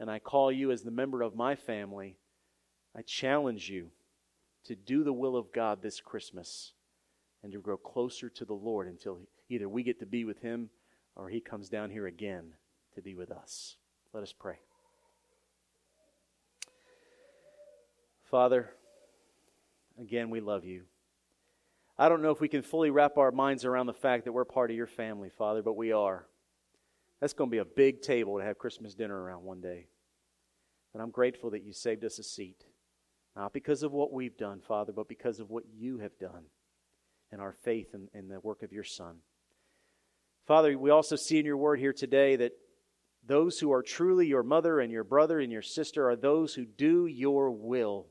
And 0.00 0.10
I 0.10 0.18
call 0.18 0.52
you 0.52 0.70
as 0.70 0.82
the 0.82 0.90
member 0.90 1.22
of 1.22 1.34
my 1.34 1.56
family, 1.56 2.16
I 2.94 3.02
challenge 3.02 3.68
you 3.68 3.90
to 4.64 4.76
do 4.76 5.02
the 5.02 5.12
will 5.12 5.36
of 5.36 5.52
God 5.52 5.82
this 5.82 6.00
Christmas 6.00 6.72
and 7.42 7.52
to 7.52 7.58
grow 7.58 7.76
closer 7.76 8.28
to 8.28 8.44
the 8.44 8.54
Lord 8.54 8.86
until 8.86 9.18
either 9.48 9.68
we 9.68 9.82
get 9.82 9.98
to 10.00 10.06
be 10.06 10.24
with 10.24 10.40
Him 10.40 10.70
or 11.16 11.28
He 11.28 11.40
comes 11.40 11.68
down 11.68 11.90
here 11.90 12.06
again 12.06 12.52
to 12.94 13.02
be 13.02 13.14
with 13.14 13.30
us. 13.30 13.76
Let 14.12 14.22
us 14.22 14.32
pray. 14.32 14.67
Father, 18.30 18.70
again, 19.98 20.28
we 20.28 20.40
love 20.40 20.64
you. 20.64 20.82
I 21.96 22.10
don't 22.10 22.20
know 22.20 22.30
if 22.30 22.40
we 22.40 22.48
can 22.48 22.62
fully 22.62 22.90
wrap 22.90 23.16
our 23.16 23.32
minds 23.32 23.64
around 23.64 23.86
the 23.86 23.94
fact 23.94 24.24
that 24.24 24.32
we're 24.32 24.44
part 24.44 24.70
of 24.70 24.76
your 24.76 24.86
family, 24.86 25.30
Father, 25.30 25.62
but 25.62 25.76
we 25.76 25.92
are. 25.92 26.26
That's 27.20 27.32
going 27.32 27.48
to 27.48 27.54
be 27.54 27.58
a 27.58 27.64
big 27.64 28.02
table 28.02 28.38
to 28.38 28.44
have 28.44 28.58
Christmas 28.58 28.94
dinner 28.94 29.18
around 29.18 29.44
one 29.44 29.62
day. 29.62 29.86
But 30.92 31.00
I'm 31.00 31.10
grateful 31.10 31.50
that 31.50 31.64
you 31.64 31.72
saved 31.72 32.04
us 32.04 32.18
a 32.18 32.22
seat. 32.22 32.64
Not 33.34 33.54
because 33.54 33.82
of 33.82 33.92
what 33.92 34.12
we've 34.12 34.36
done, 34.36 34.60
Father, 34.60 34.92
but 34.92 35.08
because 35.08 35.40
of 35.40 35.48
what 35.48 35.64
you 35.74 35.98
have 35.98 36.18
done 36.18 36.44
and 37.32 37.40
our 37.40 37.52
faith 37.52 37.94
in, 37.94 38.08
in 38.12 38.28
the 38.28 38.40
work 38.40 38.62
of 38.62 38.72
your 38.72 38.84
Son. 38.84 39.16
Father, 40.46 40.78
we 40.78 40.90
also 40.90 41.16
see 41.16 41.38
in 41.38 41.46
your 41.46 41.56
word 41.56 41.78
here 41.78 41.92
today 41.92 42.36
that 42.36 42.52
those 43.26 43.58
who 43.58 43.72
are 43.72 43.82
truly 43.82 44.26
your 44.26 44.42
mother 44.42 44.80
and 44.80 44.92
your 44.92 45.04
brother 45.04 45.40
and 45.40 45.50
your 45.50 45.62
sister 45.62 46.08
are 46.08 46.16
those 46.16 46.54
who 46.54 46.64
do 46.64 47.06
your 47.06 47.50
will. 47.50 48.06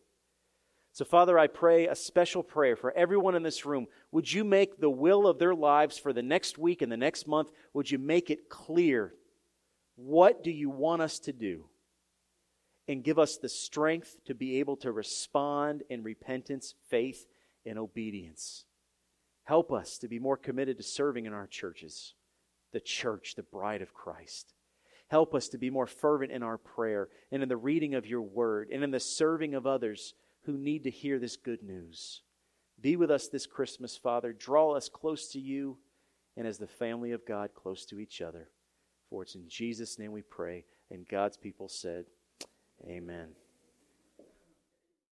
So, 0.98 1.06
Father, 1.06 1.38
I 1.38 1.46
pray 1.46 1.86
a 1.86 1.94
special 1.94 2.42
prayer 2.42 2.76
for 2.76 2.92
everyone 2.92 3.36
in 3.36 3.44
this 3.44 3.68
room. 3.68 3.86
Would 4.12 4.34
you 4.34 4.44
make 4.44 4.80
the 4.80 4.90
will 4.90 5.28
of 5.28 5.38
their 5.38 5.54
lives 5.54 6.00
for 6.00 6.12
the 6.12 6.24
next 6.24 6.58
week 6.58 6.82
and 6.82 6.92
the 6.92 6.98
next 6.98 7.28
month, 7.28 7.52
would 7.72 7.92
you 7.92 8.00
make 8.00 8.32
it 8.32 8.50
clear? 8.50 9.14
What 9.96 10.44
do 10.44 10.50
you 10.50 10.72
want 10.72 11.04
us 11.04 11.20
to 11.20 11.32
do? 11.32 11.66
And 12.88 13.04
give 13.04 13.20
us 13.20 13.38
the 13.38 13.48
strength 13.48 14.18
to 14.26 14.34
be 14.34 14.58
able 14.58 14.76
to 14.78 14.92
respond 14.92 15.84
in 15.88 16.02
repentance, 16.02 16.74
faith, 16.90 17.28
and 17.64 17.78
obedience. 17.78 18.66
Help 19.44 19.72
us 19.72 20.00
to 20.00 20.08
be 20.08 20.18
more 20.18 20.36
committed 20.36 20.78
to 20.78 20.84
serving 20.84 21.28
in 21.28 21.34
our 21.34 21.46
churches, 21.46 22.16
the 22.74 22.80
church, 22.80 23.36
the 23.36 23.44
bride 23.44 23.84
of 23.84 23.94
Christ. 23.94 24.56
Help 25.10 25.36
us 25.36 25.48
to 25.50 25.60
be 25.60 25.70
more 25.70 25.86
fervent 25.86 26.32
in 26.32 26.42
our 26.42 26.58
prayer 26.58 27.10
and 27.32 27.44
in 27.44 27.50
the 27.50 27.56
reading 27.56 27.94
of 27.94 28.08
your 28.08 28.24
word 28.24 28.70
and 28.74 28.84
in 28.84 28.90
the 28.90 29.00
serving 29.00 29.54
of 29.54 29.68
others 29.68 30.16
who 30.48 30.58
need 30.58 30.84
to 30.86 30.90
hear 30.90 31.20
this 31.20 31.36
good 31.36 31.62
news. 31.62 32.22
Be 32.82 32.96
with 32.96 33.12
us 33.12 33.28
this 33.28 33.46
Christmas, 33.46 33.98
Father. 33.98 34.34
Draw 34.34 34.72
us 34.72 34.90
close 34.90 35.28
to 35.34 35.40
you 35.40 35.78
and 36.38 36.48
as 36.48 36.58
the 36.58 36.68
family 36.68 37.12
of 37.12 37.26
God 37.26 37.52
close 37.54 37.86
to 37.88 38.00
each 38.00 38.22
other. 38.22 38.50
For 39.10 39.24
it's 39.24 39.36
in 39.36 39.48
Jesus' 39.48 40.00
name 40.00 40.14
we 40.14 40.22
pray. 40.22 40.64
And 40.90 41.08
God's 41.08 41.38
people 41.38 41.68
said, 41.68 42.06
Amen. 42.88 43.28